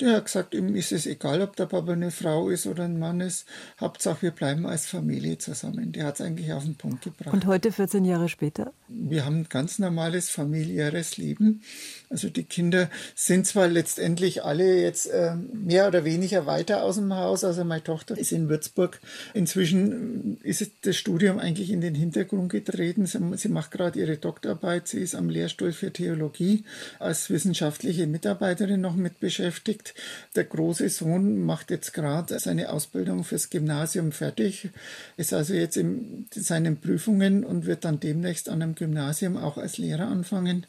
der 0.00 0.16
hat 0.16 0.24
gesagt, 0.26 0.54
ihm 0.54 0.74
ist 0.74 0.92
es 0.92 1.06
egal, 1.06 1.42
ob 1.42 1.56
der 1.56 1.66
Papa 1.66 1.92
eine 1.92 2.10
Frau 2.10 2.48
ist 2.48 2.66
oder 2.66 2.84
ein 2.84 2.98
Mann 2.98 3.20
ist. 3.20 3.46
Hauptsache, 3.80 4.22
wir 4.22 4.30
bleiben 4.30 4.66
als 4.66 4.86
Familie 4.86 5.38
zusammen. 5.38 5.92
Der 5.92 6.06
hat 6.06 6.14
es 6.14 6.20
eigentlich 6.20 6.52
auf 6.52 6.64
den 6.64 6.76
Punkt 6.76 7.04
gebracht. 7.04 7.32
Und 7.32 7.46
heute, 7.46 7.72
14 7.72 8.04
Jahre 8.04 8.28
später? 8.28 8.72
Wir 8.88 9.24
haben 9.24 9.40
ein 9.40 9.46
ganz 9.48 9.78
normales 9.78 10.30
familiäres 10.30 11.16
Leben. 11.16 11.62
Also 12.12 12.28
die 12.28 12.44
Kinder 12.44 12.90
sind 13.14 13.46
zwar 13.46 13.68
letztendlich 13.68 14.44
alle 14.44 14.80
jetzt 14.80 15.06
äh, 15.06 15.34
mehr 15.34 15.88
oder 15.88 16.04
weniger 16.04 16.44
weiter 16.44 16.84
aus 16.84 16.96
dem 16.96 17.14
Haus. 17.16 17.42
Also 17.42 17.64
meine 17.64 17.82
Tochter 17.82 18.16
ist 18.16 18.32
in 18.32 18.50
Würzburg. 18.50 19.00
Inzwischen 19.32 20.38
ist 20.42 20.70
das 20.82 20.96
Studium 20.96 21.38
eigentlich 21.38 21.70
in 21.70 21.80
den 21.80 21.94
Hintergrund 21.94 22.52
getreten. 22.52 23.06
Sie, 23.06 23.18
sie 23.36 23.48
macht 23.48 23.70
gerade 23.70 23.98
ihre 23.98 24.18
Doktorarbeit. 24.18 24.88
Sie 24.88 25.00
ist 25.00 25.14
am 25.14 25.30
Lehrstuhl 25.30 25.72
für 25.72 25.90
Theologie 25.90 26.64
als 26.98 27.30
wissenschaftliche 27.30 28.06
Mitarbeiterin 28.06 28.82
noch 28.82 28.94
mit 28.94 29.18
beschäftigt. 29.18 29.94
Der 30.36 30.44
große 30.44 30.90
Sohn 30.90 31.40
macht 31.40 31.70
jetzt 31.70 31.94
gerade 31.94 32.38
seine 32.38 32.70
Ausbildung 32.70 33.24
fürs 33.24 33.48
Gymnasium 33.48 34.12
fertig, 34.12 34.68
ist 35.16 35.32
also 35.32 35.54
jetzt 35.54 35.78
in 35.78 36.26
seinen 36.34 36.76
Prüfungen 36.76 37.44
und 37.44 37.64
wird 37.64 37.86
dann 37.86 38.00
demnächst 38.00 38.50
an 38.50 38.60
einem 38.60 38.74
Gymnasium 38.74 39.38
auch 39.38 39.56
als 39.56 39.78
Lehrer 39.78 40.08
anfangen. 40.08 40.66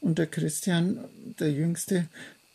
Und 0.00 0.18
der 0.18 0.26
Christian, 0.26 1.04
der 1.38 1.52
Jüngste, 1.52 2.06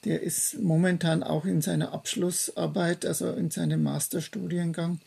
der 0.03 0.21
ist 0.21 0.60
momentan 0.60 1.23
auch 1.23 1.45
in 1.45 1.62
seiner 1.62 1.93
Abschlussarbeit, 1.93 3.05
also 3.05 3.31
in 3.31 3.49
seinem 3.49 3.84
Masterstudiengang 3.84 4.99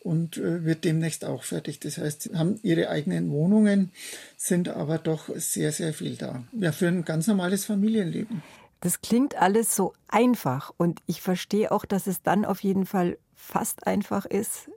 und 0.00 0.38
äh, 0.38 0.64
wird 0.64 0.84
demnächst 0.84 1.24
auch 1.24 1.42
fertig. 1.42 1.80
Das 1.80 1.98
heißt, 1.98 2.22
sie 2.22 2.34
haben 2.36 2.60
ihre 2.62 2.88
eigenen 2.88 3.30
Wohnungen, 3.30 3.90
sind 4.36 4.68
aber 4.68 4.98
doch 4.98 5.28
sehr, 5.36 5.72
sehr 5.72 5.92
viel 5.92 6.16
da. 6.16 6.44
Ja, 6.52 6.72
für 6.72 6.88
ein 6.88 7.04
ganz 7.04 7.26
normales 7.26 7.64
Familienleben. 7.64 8.42
Das 8.80 9.00
klingt 9.00 9.34
alles 9.36 9.74
so 9.74 9.94
einfach 10.08 10.72
und 10.76 11.00
ich 11.06 11.20
verstehe 11.20 11.72
auch, 11.72 11.84
dass 11.84 12.06
es 12.06 12.22
dann 12.22 12.44
auf 12.44 12.62
jeden 12.62 12.86
Fall 12.86 13.18
fast 13.34 13.86
einfach 13.86 14.26
ist, 14.26 14.68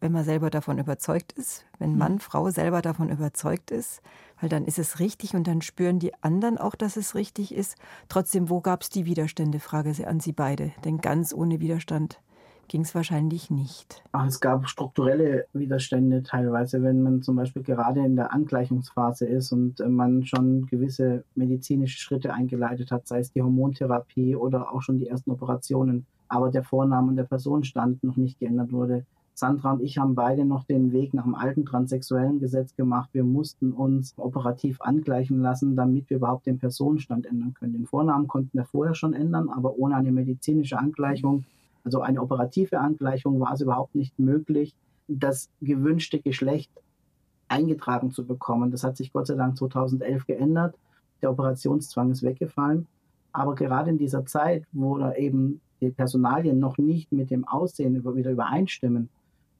wenn 0.00 0.12
man 0.12 0.24
selber 0.24 0.50
davon 0.50 0.78
überzeugt 0.78 1.32
ist, 1.32 1.64
wenn 1.78 1.96
Mann, 1.96 2.14
mhm. 2.14 2.20
Frau 2.20 2.50
selber 2.50 2.82
davon 2.82 3.10
überzeugt 3.10 3.70
ist, 3.70 4.00
weil 4.40 4.48
dann 4.48 4.64
ist 4.64 4.78
es 4.78 5.00
richtig 5.00 5.34
und 5.34 5.46
dann 5.46 5.62
spüren 5.62 5.98
die 5.98 6.14
anderen 6.22 6.58
auch, 6.58 6.74
dass 6.74 6.96
es 6.96 7.14
richtig 7.14 7.54
ist. 7.54 7.76
Trotzdem, 8.08 8.50
wo 8.50 8.60
gab 8.60 8.82
es 8.82 8.90
die 8.90 9.06
Widerstände, 9.06 9.58
frage 9.60 9.94
sie 9.94 10.06
an 10.06 10.20
Sie 10.20 10.32
beide, 10.32 10.72
denn 10.84 10.98
ganz 10.98 11.34
ohne 11.34 11.60
Widerstand 11.60 12.20
ging 12.68 12.82
es 12.82 12.94
wahrscheinlich 12.94 13.50
nicht. 13.50 14.04
Es 14.26 14.40
gab 14.40 14.68
strukturelle 14.68 15.46
Widerstände 15.52 16.22
teilweise, 16.22 16.82
wenn 16.82 17.02
man 17.02 17.22
zum 17.22 17.36
Beispiel 17.36 17.62
gerade 17.62 18.04
in 18.04 18.14
der 18.14 18.32
Angleichungsphase 18.32 19.26
ist 19.26 19.52
und 19.52 19.80
äh, 19.80 19.88
man 19.88 20.24
schon 20.24 20.66
gewisse 20.66 21.24
medizinische 21.34 21.98
Schritte 21.98 22.32
eingeleitet 22.32 22.90
hat, 22.90 23.08
sei 23.08 23.20
es 23.20 23.32
die 23.32 23.42
Hormontherapie 23.42 24.36
oder 24.36 24.72
auch 24.72 24.82
schon 24.82 24.98
die 24.98 25.08
ersten 25.08 25.30
Operationen, 25.30 26.06
aber 26.28 26.50
der 26.50 26.62
Vorname 26.62 27.08
und 27.08 27.16
der 27.16 27.24
Personenstand 27.24 28.04
noch 28.04 28.16
nicht 28.16 28.38
geändert 28.38 28.70
wurde. 28.70 29.06
Sandra 29.38 29.72
und 29.72 29.82
ich 29.82 29.98
haben 29.98 30.14
beide 30.14 30.44
noch 30.44 30.64
den 30.64 30.92
Weg 30.92 31.14
nach 31.14 31.24
dem 31.24 31.34
alten 31.34 31.64
transsexuellen 31.64 32.40
Gesetz 32.40 32.74
gemacht. 32.74 33.10
Wir 33.12 33.24
mussten 33.24 33.72
uns 33.72 34.14
operativ 34.16 34.80
angleichen 34.80 35.40
lassen, 35.40 35.76
damit 35.76 36.10
wir 36.10 36.18
überhaupt 36.18 36.46
den 36.46 36.58
Personenstand 36.58 37.26
ändern 37.26 37.54
können. 37.54 37.72
Den 37.72 37.86
Vornamen 37.86 38.26
konnten 38.28 38.56
wir 38.56 38.64
vorher 38.64 38.94
schon 38.94 39.14
ändern, 39.14 39.48
aber 39.48 39.76
ohne 39.78 39.96
eine 39.96 40.12
medizinische 40.12 40.78
Angleichung 40.78 41.44
also 41.88 42.02
eine 42.02 42.20
operative 42.20 42.80
Angleichung 42.80 43.40
war 43.40 43.54
es 43.54 43.62
überhaupt 43.62 43.94
nicht 43.94 44.18
möglich, 44.18 44.74
das 45.06 45.48
gewünschte 45.62 46.20
Geschlecht 46.20 46.70
eingetragen 47.48 48.10
zu 48.10 48.26
bekommen. 48.26 48.70
Das 48.70 48.84
hat 48.84 48.98
sich 48.98 49.10
Gott 49.10 49.26
sei 49.26 49.36
Dank 49.36 49.56
2011 49.56 50.26
geändert. 50.26 50.76
Der 51.22 51.30
Operationszwang 51.30 52.10
ist 52.10 52.22
weggefallen. 52.22 52.86
Aber 53.32 53.54
gerade 53.54 53.88
in 53.88 53.96
dieser 53.96 54.26
Zeit, 54.26 54.64
wo 54.72 54.98
da 54.98 55.14
eben 55.14 55.62
die 55.80 55.88
Personalien 55.88 56.58
noch 56.58 56.76
nicht 56.76 57.10
mit 57.10 57.30
dem 57.30 57.48
Aussehen 57.48 58.04
wieder 58.04 58.32
übereinstimmen, 58.32 59.08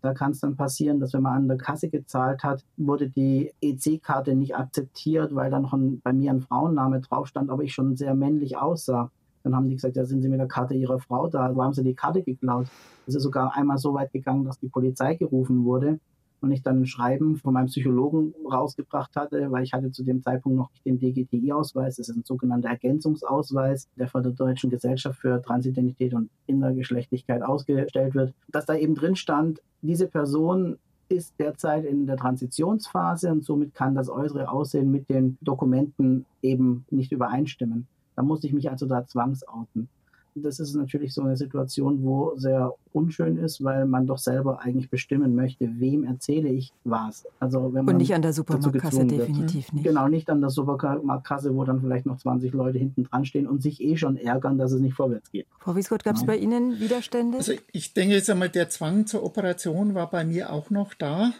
da 0.00 0.14
kann 0.14 0.32
es 0.32 0.40
dann 0.40 0.56
passieren, 0.56 1.00
dass 1.00 1.12
wenn 1.12 1.22
man 1.22 1.37
an 1.37 1.48
der 1.48 1.56
Kasse 1.56 1.88
gezahlt 1.88 2.44
hat, 2.44 2.64
wurde 2.76 3.08
die 3.08 3.52
EC-Karte 3.61 4.34
nicht 4.34 4.56
akzeptiert, 4.56 5.34
weil 5.34 5.50
da 5.50 5.58
noch 5.58 5.72
ein, 5.72 6.00
bei 6.00 6.12
mir 6.12 6.30
ein 6.30 6.40
Frauenname 6.40 7.00
drauf 7.00 7.26
stand, 7.26 7.50
aber 7.50 7.62
ich 7.64 7.74
schon 7.74 7.96
sehr 7.96 8.14
männlich 8.14 8.56
aussah. 8.56 9.11
Dann 9.42 9.54
haben 9.54 9.68
die 9.68 9.74
gesagt, 9.76 9.96
ja, 9.96 10.04
sind 10.04 10.22
Sie 10.22 10.28
mit 10.28 10.40
der 10.40 10.48
Karte 10.48 10.74
Ihrer 10.74 10.98
Frau 10.98 11.28
da? 11.28 11.54
Wo 11.54 11.62
haben 11.62 11.72
Sie 11.72 11.82
die 11.82 11.94
Karte 11.94 12.22
geklaut? 12.22 12.66
Es 13.06 13.14
ist 13.14 13.22
sogar 13.22 13.56
einmal 13.56 13.78
so 13.78 13.94
weit 13.94 14.12
gegangen, 14.12 14.44
dass 14.44 14.58
die 14.58 14.68
Polizei 14.68 15.14
gerufen 15.14 15.64
wurde 15.64 15.98
und 16.40 16.53
ich 16.53 16.62
dann 16.62 16.81
ein 16.83 16.87
Schreiben 16.87 17.37
von 17.37 17.55
meinem 17.55 17.66
Psychologen 17.66 18.35
rausgebracht 18.51 19.16
hatte, 19.16 19.51
weil 19.51 19.64
ich 19.64 19.72
hatte 19.72 19.90
zu 19.90 20.05
dem 20.05 20.22
Zeitpunkt 20.22 20.57
noch 20.59 20.70
nicht 20.70 20.87
den 20.87 20.98
DGTI-Ausweis. 20.98 21.96
Das 21.96 22.09
ist 22.09 22.16
ein 22.16 22.24
sogenannter 22.24 22.68
Ergänzungsausweis, 22.68 23.88
der 23.96 24.09
von 24.09 24.22
der 24.22 24.33
Deutschen 24.33 24.70
Gesellschaft 24.70 25.20
für 25.20 25.42
Transidentität 25.42 26.14
und 26.14 26.31
Innergeschlechtlichkeit 26.46 27.42
ausgestellt 27.42 28.14
wird, 28.14 28.35
dass 28.48 28.66
da 28.66 28.74
eben 28.74 28.94
drin 28.94 29.16
stand, 29.16 29.61
diese 29.83 30.07
Person 30.07 30.79
ist 31.09 31.35
derzeit 31.38 31.85
in 31.85 32.07
der 32.07 32.16
Transitionsphase 32.16 33.31
und 33.31 33.44
somit 33.44 33.74
kann 33.74 33.94
das 33.94 34.11
äußere 34.11 34.51
Aussehen 34.51 34.90
mit 34.90 35.09
den 35.09 35.38
Dokumenten 35.40 36.27
eben 36.42 36.85
nicht 36.90 37.12
übereinstimmen. 37.12 37.87
Da 38.16 38.22
musste 38.22 38.46
ich 38.46 38.53
mich 38.53 38.68
also 38.68 38.87
da 38.87 39.07
zwangsouten. 39.07 39.88
Das 40.35 40.61
ist 40.61 40.74
natürlich 40.74 41.14
so 41.14 41.22
eine 41.22 41.37
Situation, 41.37 42.03
wo 42.03 42.35
sehr 42.37 42.72
unschön 42.98 43.37
ist, 43.38 43.62
weil 43.62 43.87
man 43.87 44.06
doch 44.06 44.18
selber 44.18 44.61
eigentlich 44.61 44.90
bestimmen 44.90 45.34
möchte, 45.34 45.68
wem 45.78 46.04
erzähle 46.04 46.48
ich 46.48 46.72
was. 46.84 47.24
Also 47.38 47.72
wenn 47.72 47.84
man 47.84 47.94
Und 47.94 48.00
nicht 48.00 48.14
an 48.14 48.22
der 48.22 48.32
Supermarktkasse, 48.32 49.06
definitiv 49.06 49.72
nicht. 49.72 49.84
Genau, 49.84 50.08
nicht 50.08 50.28
an 50.30 50.40
der 50.40 50.50
Supermarktkasse, 50.50 51.54
wo 51.54 51.64
dann 51.64 51.80
vielleicht 51.80 52.06
noch 52.06 52.18
20 52.18 52.52
Leute 52.52 52.78
hinten 52.78 53.04
dran 53.04 53.24
stehen 53.24 53.46
und 53.46 53.62
sich 53.62 53.80
eh 53.82 53.96
schon 53.96 54.16
ärgern, 54.16 54.58
dass 54.58 54.72
es 54.72 54.80
nicht 54.80 54.94
vorwärts 54.94 55.30
geht. 55.30 55.46
Frau 55.61 55.76
Wiesgott, 55.76 56.02
gab 56.02 56.16
es 56.16 56.26
bei 56.26 56.37
Ihnen 56.37 56.80
Widerstände? 56.80 57.38
Also 57.38 57.52
ich 57.72 57.92
denke 57.94 58.14
jetzt 58.14 58.30
einmal, 58.30 58.48
der 58.48 58.68
Zwang 58.68 59.06
zur 59.06 59.22
Operation 59.22 59.94
war 59.94 60.11
bei 60.11 60.24
mir 60.24 60.52
auch 60.52 60.70
noch 60.70 60.94
da. 60.94 61.32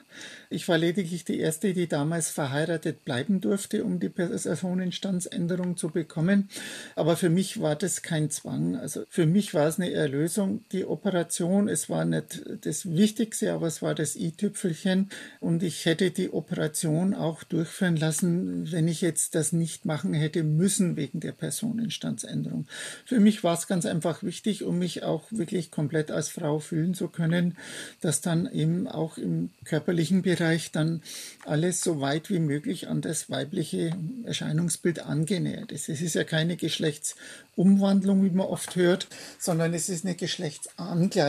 Ich 0.51 0.69
war 0.69 0.79
lediglich 0.79 1.25
die 1.25 1.39
Erste, 1.39 1.73
die 1.75 1.89
damals 1.89 2.31
verheiratet 2.31 3.05
bleiben 3.05 3.41
durfte, 3.41 3.85
um 3.85 4.01
die 4.01 4.09
Personenstandsänderung 4.09 5.77
zu 5.77 5.89
bekommen. 5.89 6.49
Aber 6.97 7.17
für 7.17 7.31
mich 7.31 7.61
war 7.61 7.77
das 7.77 8.03
kein 8.03 8.31
Zwang. 8.31 8.77
Also 8.77 9.03
für 9.09 9.27
mich 9.27 9.55
war 9.55 9.67
es 9.67 9.79
eine 9.79 9.91
Erlösung. 9.91 10.61
Die 10.73 10.85
Operation, 10.85 11.48
es 11.69 11.89
war 11.89 12.05
nicht 12.05 12.43
das 12.63 12.91
Wichtigste, 12.91 13.53
aber 13.53 13.67
es 13.67 13.81
war 13.83 13.95
das 13.95 14.17
i-Tüpfelchen. 14.17 15.11
Und 15.41 15.63
ich 15.63 15.87
hätte 15.87 16.11
die 16.11 16.31
Operation 16.33 17.15
auch 17.15 17.45
durchführen 17.45 17.97
lassen, 17.97 18.71
wenn 18.71 18.89
ich 18.89 19.01
jetzt 19.01 19.35
das 19.35 19.53
nicht 19.53 19.85
machen 19.85 20.15
hätte 20.15 20.43
müssen 20.43 20.97
wegen 20.97 21.21
der 21.21 21.33
Personenstandsänderung. 21.33 22.67
Für 23.05 23.21
mich 23.21 23.45
war 23.45 23.55
es 23.57 23.67
ganz 23.67 23.87
einfach 23.87 24.23
wichtig, 24.23 24.65
um 24.65 24.79
mich 24.79 25.03
auch 25.03 25.25
wirklich 25.31 25.71
komplett 25.71 26.11
als 26.11 26.29
Frau 26.29 26.59
fühlen 26.59 26.95
zu 26.95 27.09
können, 27.09 27.57
dass 28.01 28.21
dann 28.21 28.51
eben 28.53 28.87
auch 28.87 29.17
im 29.17 29.51
körperlichen 29.65 30.23
Bereich 30.23 30.73
dann 30.73 31.03
alles 31.45 31.81
so 31.81 32.01
weit 32.01 32.31
wie 32.31 32.41
möglich 32.41 32.89
an 32.89 33.01
das 33.01 33.31
weibliche 33.31 33.97
Erscheinungsbild 34.25 35.01
angenähert 35.01 35.73
ist. 35.73 35.89
Es 35.89 36.01
ist 36.01 36.15
ja 36.15 36.25
keine 36.25 36.57
Geschlechtsumwandlung, 36.57 38.25
wie 38.25 38.31
man 38.31 38.47
oft 38.47 38.77
hört, 38.77 39.09
sondern 39.39 39.73
es 39.75 39.89
ist 39.89 40.05
eine 40.05 40.15
Geschlechtsangleichung. 40.15 41.28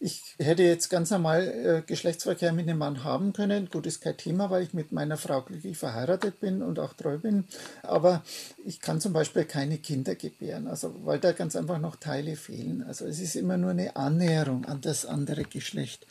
Ich 0.00 0.22
hätte 0.38 0.62
jetzt 0.62 0.88
ganz 0.88 1.10
normal 1.10 1.48
äh, 1.48 1.82
Geschlechtsverkehr 1.86 2.52
mit 2.52 2.68
einem 2.68 2.78
Mann 2.78 3.04
haben 3.04 3.32
können. 3.32 3.68
Gut, 3.70 3.86
ist 3.86 4.00
kein 4.00 4.16
Thema, 4.16 4.50
weil 4.50 4.62
ich 4.62 4.74
mit 4.74 4.92
meiner 4.92 5.16
Frau 5.16 5.42
glücklich 5.42 5.78
verheiratet 5.78 6.40
bin 6.40 6.62
und 6.62 6.78
auch 6.78 6.94
treu 6.94 7.18
bin. 7.18 7.44
Aber 7.82 8.22
ich 8.64 8.80
kann 8.80 9.00
zum 9.00 9.12
Beispiel 9.12 9.44
keine 9.44 9.78
Kinder 9.78 10.14
gebären, 10.14 10.66
also 10.66 10.94
weil 11.04 11.18
da 11.18 11.32
ganz 11.32 11.56
einfach 11.56 11.78
noch 11.78 11.96
Teile 11.96 12.36
fehlen. 12.36 12.84
Also 12.86 13.06
es 13.06 13.20
ist 13.20 13.36
immer 13.36 13.56
nur 13.56 13.70
eine 13.70 13.96
Annäherung 13.96 14.64
an 14.64 14.80
das 14.80 15.06
andere 15.06 15.44
Geschlecht. 15.44 16.06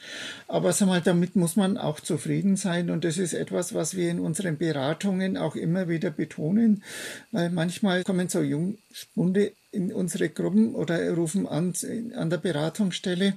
Aber 0.47 0.73
sag 0.73 0.87
mal, 0.87 1.01
damit 1.01 1.35
muss 1.35 1.55
man 1.55 1.77
auch 1.77 1.99
zufrieden 1.99 2.19
zufrieden 2.19 2.55
sein. 2.57 2.89
Und 2.89 3.03
das 3.03 3.17
ist 3.17 3.33
etwas, 3.33 3.73
was 3.73 3.95
wir 3.95 4.09
in 4.09 4.19
unseren 4.19 4.57
Beratungen 4.57 5.37
auch 5.37 5.55
immer 5.55 5.87
wieder 5.87 6.11
betonen, 6.11 6.83
weil 7.31 7.49
manchmal 7.49 8.03
kommen 8.03 8.29
so 8.29 8.41
Jungspunde 8.41 9.53
in 9.71 9.93
unsere 9.93 10.29
Gruppen 10.29 10.73
oder 10.73 11.11
rufen 11.13 11.47
an 11.47 11.73
an 12.15 12.29
der 12.29 12.37
Beratungsstelle 12.37 13.35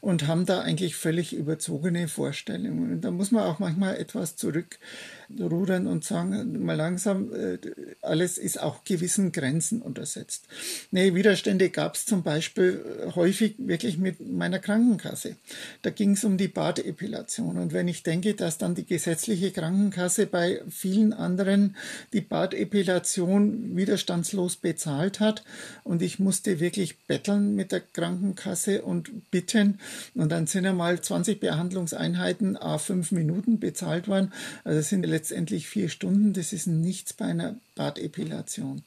und 0.00 0.26
haben 0.26 0.44
da 0.44 0.60
eigentlich 0.60 0.94
völlig 0.96 1.32
überzogene 1.34 2.08
Vorstellungen. 2.08 2.92
Und 2.92 3.00
da 3.00 3.10
muss 3.10 3.30
man 3.30 3.44
auch 3.44 3.58
manchmal 3.58 3.96
etwas 3.96 4.36
zurückrudern 4.36 5.86
und 5.86 6.04
sagen, 6.04 6.62
mal 6.64 6.76
langsam, 6.76 7.32
äh, 7.32 7.58
alles 8.02 8.36
ist 8.36 8.60
auch 8.60 8.84
gewissen 8.84 9.32
Grenzen 9.32 9.80
untersetzt. 9.80 10.48
Nee, 10.90 11.14
Widerstände 11.14 11.70
gab 11.70 11.94
es 11.94 12.04
zum 12.04 12.22
Beispiel 12.22 12.84
häufig 13.14 13.54
wirklich 13.58 13.96
mit 13.96 14.20
meiner 14.20 14.58
Krankenkasse. 14.58 15.36
Da 15.80 15.90
ging 15.90 16.12
es 16.12 16.24
um 16.24 16.36
die 16.36 16.48
Bartepilation. 16.48 17.56
Und 17.56 17.72
wenn 17.72 17.88
ich 17.88 18.02
denke, 18.02 18.34
dass 18.34 18.58
dann 18.58 18.74
die 18.74 18.84
gesetzliche 18.84 19.50
Krankenkasse 19.50 20.26
bei 20.26 20.60
vielen 20.68 21.14
anderen 21.14 21.76
die 22.12 22.20
Bartepilation 22.20 23.76
widerstandslos 23.76 24.56
bezahlt 24.56 25.20
hat 25.20 25.42
und 25.84 26.02
ich 26.02 26.18
musste 26.18 26.60
wirklich 26.60 26.98
betteln 27.06 27.54
mit 27.54 27.72
der 27.72 27.80
Krankenkasse 27.80 28.82
und 28.82 29.30
bitten 29.30 29.78
und 30.14 30.30
dann 30.30 30.46
sind 30.46 30.66
einmal 30.66 31.00
20 31.00 31.40
Behandlungseinheiten 31.40 32.56
a 32.56 32.78
fünf 32.78 33.12
Minuten 33.12 33.60
bezahlt 33.60 34.08
worden. 34.08 34.32
Also 34.64 34.80
sind 34.80 35.04
letztendlich 35.04 35.68
vier 35.68 35.88
Stunden. 35.88 36.32
Das 36.32 36.52
ist 36.52 36.66
nichts 36.66 37.12
bei 37.12 37.26
einer 37.26 37.56
Bartepilation. 37.80 38.82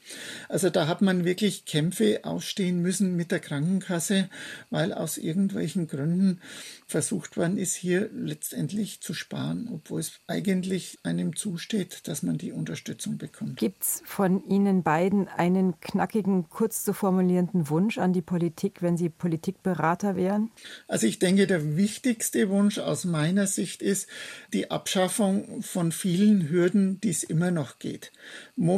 Also 0.50 0.70
da 0.70 0.86
hat 0.86 1.02
man 1.02 1.26
wirklich 1.26 1.66
Kämpfe 1.66 2.20
ausstehen 2.26 2.80
müssen 2.80 3.16
mit 3.16 3.32
der 3.32 3.40
Krankenkasse, 3.40 4.30
weil 4.70 4.94
aus 4.94 5.18
irgendwelchen 5.18 5.88
Gründen 5.88 6.40
versucht 6.86 7.36
worden 7.36 7.58
ist, 7.58 7.74
hier 7.74 8.12
letztendlich 8.14 9.02
zu 9.02 9.16
sparen, 9.16 9.68
obwohl 9.74 10.00
es 10.00 10.20
eigentlich 10.28 11.00
einem 11.02 11.36
zusteht, 11.36 12.08
dass 12.08 12.22
man 12.22 12.38
die 12.38 12.52
Unterstützung 12.52 13.18
bekommt. 13.18 13.58
Gibt 13.58 13.82
es 13.82 14.04
von 14.06 14.48
Ihnen 14.48 14.84
beiden 14.84 15.28
einen 15.28 15.80
knackigen, 15.80 16.50
kurz 16.50 16.84
zu 16.84 16.94
formulierenden 16.94 17.70
Wunsch 17.70 17.98
an 17.98 18.14
die 18.14 18.22
Politik, 18.22 18.84
wenn 18.84 18.96
Sie 18.96 19.10
Politikberater 19.10 20.16
wären? 20.16 20.52
Also 20.88 21.08
ich 21.08 21.18
denke, 21.18 21.48
der 21.48 21.78
wichtigste 21.78 22.48
Wunsch 22.50 22.78
aus 22.78 23.06
meiner 23.06 23.48
Sicht 23.48 23.82
ist 23.82 24.08
die 24.54 24.70
Abschaffung 24.70 25.64
von 25.64 25.92
vielen 25.92 26.48
Hürden, 26.50 27.02
die 27.02 27.10
es 27.10 27.24
immer 27.24 27.50
noch 27.50 27.80
geht. 27.80 28.12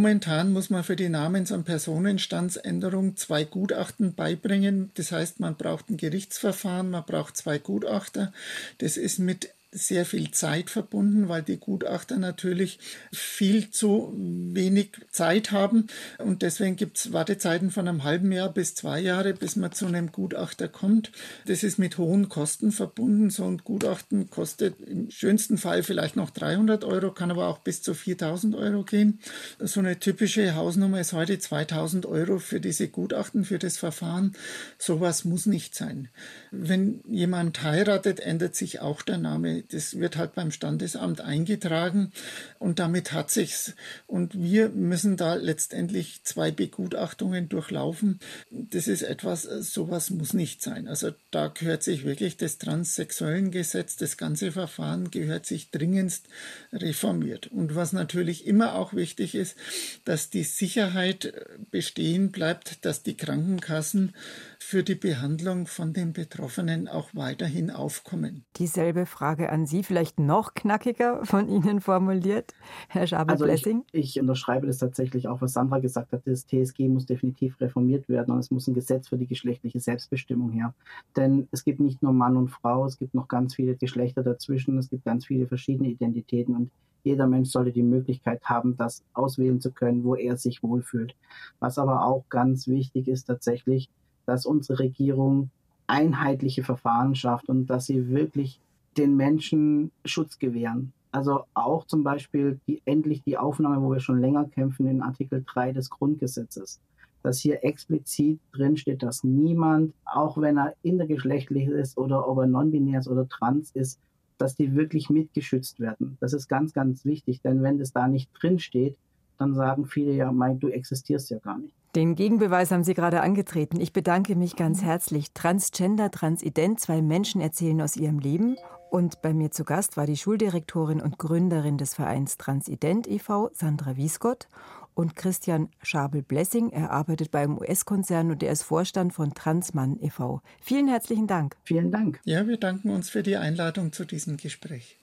Momentan 0.05 0.53
muss 0.53 0.69
man 0.69 0.83
für 0.83 0.95
die 0.95 1.09
Namens- 1.09 1.51
und 1.51 1.63
Personenstandsänderung 1.63 3.17
zwei 3.17 3.43
Gutachten 3.43 4.13
beibringen. 4.13 4.91
Das 4.93 5.11
heißt, 5.11 5.39
man 5.39 5.55
braucht 5.55 5.89
ein 5.89 5.97
Gerichtsverfahren, 5.97 6.91
man 6.91 7.03
braucht 7.03 7.35
zwei 7.35 7.57
Gutachter. 7.57 8.31
Das 8.77 8.97
ist 8.97 9.17
mit 9.17 9.49
sehr 9.75 10.05
viel 10.05 10.31
Zeit 10.31 10.69
verbunden, 10.69 11.27
weil 11.27 11.43
die 11.43 11.57
Gutachter 11.57 12.17
natürlich 12.17 12.79
viel 13.11 13.69
zu 13.71 14.13
wenig 14.15 14.91
Zeit 15.11 15.51
haben. 15.51 15.87
Und 16.17 16.41
deswegen 16.41 16.77
gibt 16.77 16.97
es 16.97 17.11
Wartezeiten 17.11 17.71
von 17.71 17.87
einem 17.87 18.05
halben 18.05 18.31
Jahr 18.31 18.49
bis 18.49 18.73
zwei 18.73 19.01
Jahre, 19.01 19.33
bis 19.33 19.57
man 19.57 19.73
zu 19.73 19.85
einem 19.85 20.13
Gutachter 20.13 20.69
kommt. 20.69 21.11
Das 21.45 21.63
ist 21.63 21.77
mit 21.77 21.97
hohen 21.97 22.29
Kosten 22.29 22.71
verbunden. 22.71 23.29
So 23.29 23.43
ein 23.45 23.57
Gutachten 23.57 24.29
kostet 24.29 24.79
im 24.79 25.11
schönsten 25.11 25.57
Fall 25.57 25.83
vielleicht 25.83 26.15
noch 26.15 26.29
300 26.29 26.85
Euro, 26.85 27.11
kann 27.11 27.29
aber 27.29 27.47
auch 27.47 27.59
bis 27.59 27.81
zu 27.81 27.93
4000 27.93 28.55
Euro 28.55 28.83
gehen. 28.83 29.19
So 29.59 29.81
eine 29.81 29.99
typische 29.99 30.55
Hausnummer 30.55 31.01
ist 31.01 31.11
heute 31.11 31.37
2000 31.37 32.05
Euro 32.05 32.39
für 32.39 32.61
diese 32.61 32.87
Gutachten, 32.87 33.43
für 33.43 33.59
das 33.59 33.77
Verfahren. 33.77 34.37
Sowas 34.77 35.25
muss 35.25 35.45
nicht 35.45 35.75
sein. 35.75 36.07
Wenn 36.51 37.01
jemand 37.09 37.61
heiratet, 37.61 38.21
ändert 38.21 38.55
sich 38.55 38.79
auch 38.79 39.01
der 39.01 39.17
Name 39.17 39.64
das 39.71 39.99
wird 39.99 40.17
halt 40.17 40.35
beim 40.35 40.51
Standesamt 40.51 41.21
eingetragen 41.21 42.11
und 42.59 42.79
damit 42.79 43.11
hat 43.11 43.31
sich's. 43.31 43.75
Und 44.07 44.33
wir 44.33 44.69
müssen 44.69 45.17
da 45.17 45.35
letztendlich 45.35 46.23
zwei 46.23 46.51
Begutachtungen 46.51 47.49
durchlaufen. 47.49 48.19
Das 48.51 48.87
ist 48.87 49.01
etwas, 49.01 49.43
sowas 49.43 50.09
muss 50.09 50.33
nicht 50.33 50.61
sein. 50.61 50.87
Also 50.87 51.11
da 51.31 51.47
gehört 51.47 51.83
sich 51.83 52.05
wirklich 52.05 52.37
das 52.37 52.57
transsexuellen 52.57 53.51
Gesetz, 53.51 53.95
das 53.95 54.17
ganze 54.17 54.51
Verfahren 54.51 55.11
gehört 55.11 55.45
sich 55.45 55.71
dringendst 55.71 56.27
reformiert. 56.73 57.47
Und 57.47 57.75
was 57.75 57.93
natürlich 57.93 58.45
immer 58.47 58.75
auch 58.75 58.93
wichtig 58.93 59.35
ist, 59.35 59.55
dass 60.03 60.29
die 60.29 60.43
Sicherheit 60.43 61.33
bestehen 61.71 62.31
bleibt, 62.31 62.85
dass 62.85 63.03
die 63.03 63.17
Krankenkassen 63.17 64.13
für 64.59 64.83
die 64.83 64.95
Behandlung 64.95 65.67
von 65.67 65.93
den 65.93 66.11
Betroffenen 66.11 66.87
auch 66.87 67.09
weiterhin 67.13 67.69
aufkommen. 67.69 68.45
Dieselbe 68.57 69.05
Frage 69.05 69.51
an 69.51 69.54
Sie, 69.65 69.83
vielleicht 69.83 70.19
noch 70.19 70.53
knackiger 70.53 71.23
von 71.25 71.47
Ihnen 71.47 71.79
formuliert, 71.79 72.53
Herr 72.89 73.07
Schabel-Blessing. 73.07 73.77
Also 73.77 73.87
ich, 73.93 74.17
ich, 74.17 74.19
unterschreibe 74.19 74.67
das 74.67 74.79
tatsächlich 74.79 75.27
auch, 75.27 75.41
was 75.41 75.53
Sandra 75.53 75.79
gesagt 75.79 76.11
hat. 76.11 76.23
Das 76.25 76.45
TSG 76.47 76.89
muss 76.89 77.05
definitiv 77.05 77.61
reformiert 77.61 78.09
werden 78.09 78.33
und 78.33 78.39
es 78.39 78.51
muss 78.51 78.67
ein 78.67 78.73
Gesetz 78.73 79.07
für 79.07 79.17
die 79.17 79.27
geschlechtliche 79.27 79.79
Selbstbestimmung 79.79 80.51
her. 80.51 80.73
Denn 81.15 81.47
es 81.51 81.63
gibt 81.63 81.79
nicht 81.79 82.01
nur 82.01 82.11
Mann 82.11 82.35
und 82.35 82.49
Frau, 82.49 82.85
es 82.85 82.97
gibt 82.97 83.13
noch 83.13 83.27
ganz 83.27 83.55
viele 83.55 83.75
Geschlechter 83.75 84.23
dazwischen, 84.23 84.77
es 84.77 84.89
gibt 84.89 85.05
ganz 85.05 85.25
viele 85.25 85.47
verschiedene 85.47 85.89
Identitäten 85.89 86.55
und 86.55 86.71
jeder 87.05 87.27
Mensch 87.27 87.49
sollte 87.49 87.71
die 87.71 87.83
Möglichkeit 87.83 88.43
haben, 88.45 88.75
das 88.75 89.03
auswählen 89.13 89.61
zu 89.61 89.71
können, 89.71 90.03
wo 90.03 90.15
er 90.15 90.37
sich 90.37 90.63
wohlfühlt. 90.63 91.15
Was 91.59 91.77
aber 91.77 92.03
auch 92.03 92.25
ganz 92.29 92.67
wichtig 92.67 93.07
ist 93.07 93.25
tatsächlich, 93.25 93.89
dass 94.25 94.45
unsere 94.45 94.79
Regierung 94.79 95.51
einheitliche 95.87 96.63
Verfahren 96.63 97.13
schafft 97.13 97.47
und 97.47 97.67
dass 97.67 97.85
sie 97.85 98.09
wirklich 98.09 98.59
den 98.97 99.15
Menschen 99.15 99.91
Schutz 100.05 100.39
gewähren. 100.39 100.93
Also 101.11 101.43
auch 101.53 101.85
zum 101.85 102.03
Beispiel 102.03 102.59
die, 102.67 102.81
endlich 102.85 103.23
die 103.23 103.37
Aufnahme, 103.37 103.81
wo 103.81 103.91
wir 103.91 103.99
schon 103.99 104.19
länger 104.19 104.45
kämpfen, 104.45 104.87
in 104.87 105.01
Artikel 105.01 105.43
3 105.45 105.71
des 105.71 105.89
Grundgesetzes. 105.89 106.81
Dass 107.23 107.39
hier 107.39 107.63
explizit 107.63 108.39
drin 108.51 108.77
steht, 108.77 109.01
dass 109.01 109.23
niemand, 109.23 109.93
auch 110.05 110.37
wenn 110.37 110.57
er 110.57 110.73
intergeschlechtlich 110.83 111.67
ist 111.67 111.97
oder 111.97 112.27
ob 112.27 112.39
er 112.39 112.47
non-binär 112.47 112.99
ist 112.99 113.07
oder 113.07 113.27
trans 113.27 113.71
ist, 113.71 113.99
dass 114.37 114.55
die 114.55 114.75
wirklich 114.75 115.09
mitgeschützt 115.09 115.79
werden. 115.79 116.17
Das 116.19 116.33
ist 116.33 116.47
ganz, 116.47 116.73
ganz 116.73 117.05
wichtig, 117.05 117.41
denn 117.41 117.63
wenn 117.63 117.79
das 117.79 117.93
da 117.93 118.07
nicht 118.07 118.29
drin 118.33 118.59
steht, 118.59 118.97
dann 119.37 119.53
sagen 119.53 119.85
viele 119.85 120.13
ja, 120.13 120.31
mein, 120.31 120.59
du 120.59 120.67
existierst 120.69 121.29
ja 121.29 121.39
gar 121.39 121.57
nicht. 121.57 121.73
Den 121.95 122.15
Gegenbeweis 122.15 122.71
haben 122.71 122.83
Sie 122.83 122.93
gerade 122.93 123.21
angetreten. 123.21 123.79
Ich 123.79 123.93
bedanke 123.93 124.35
mich 124.35 124.57
ganz 124.57 124.83
herzlich. 124.83 125.31
Transgender, 125.33 126.11
Transident, 126.11 126.79
zwei 126.79 127.01
Menschen 127.01 127.39
erzählen 127.39 127.81
aus 127.81 127.95
ihrem 127.95 128.19
Leben. 128.19 128.57
Und 128.95 129.21
bei 129.21 129.33
mir 129.33 129.51
zu 129.51 129.65
Gast 129.65 129.97
war 129.97 130.05
die 130.05 130.15
Schuldirektorin 130.15 131.01
und 131.01 131.19
Gründerin 131.19 131.77
des 131.77 131.95
Vereins 131.95 132.37
Transident 132.37 133.07
e.V., 133.07 133.49
Sandra 133.51 133.97
Wiesgott, 133.97 134.47
und 134.93 135.17
Christian 135.17 135.67
Schabel-Blessing. 135.83 136.69
Er 136.69 136.91
arbeitet 136.91 137.29
beim 137.29 137.57
US-Konzern 137.57 138.31
und 138.31 138.41
er 138.41 138.53
ist 138.53 138.63
Vorstand 138.63 139.11
von 139.11 139.33
Transmann 139.33 139.99
e.V. 139.99 140.41
Vielen 140.61 140.87
herzlichen 140.87 141.27
Dank. 141.27 141.57
Vielen 141.65 141.91
Dank. 141.91 142.21
Ja, 142.23 142.47
wir 142.47 142.55
danken 142.55 142.89
uns 142.89 143.09
für 143.09 143.21
die 143.21 143.35
Einladung 143.35 143.91
zu 143.91 144.05
diesem 144.05 144.37
Gespräch. 144.37 144.97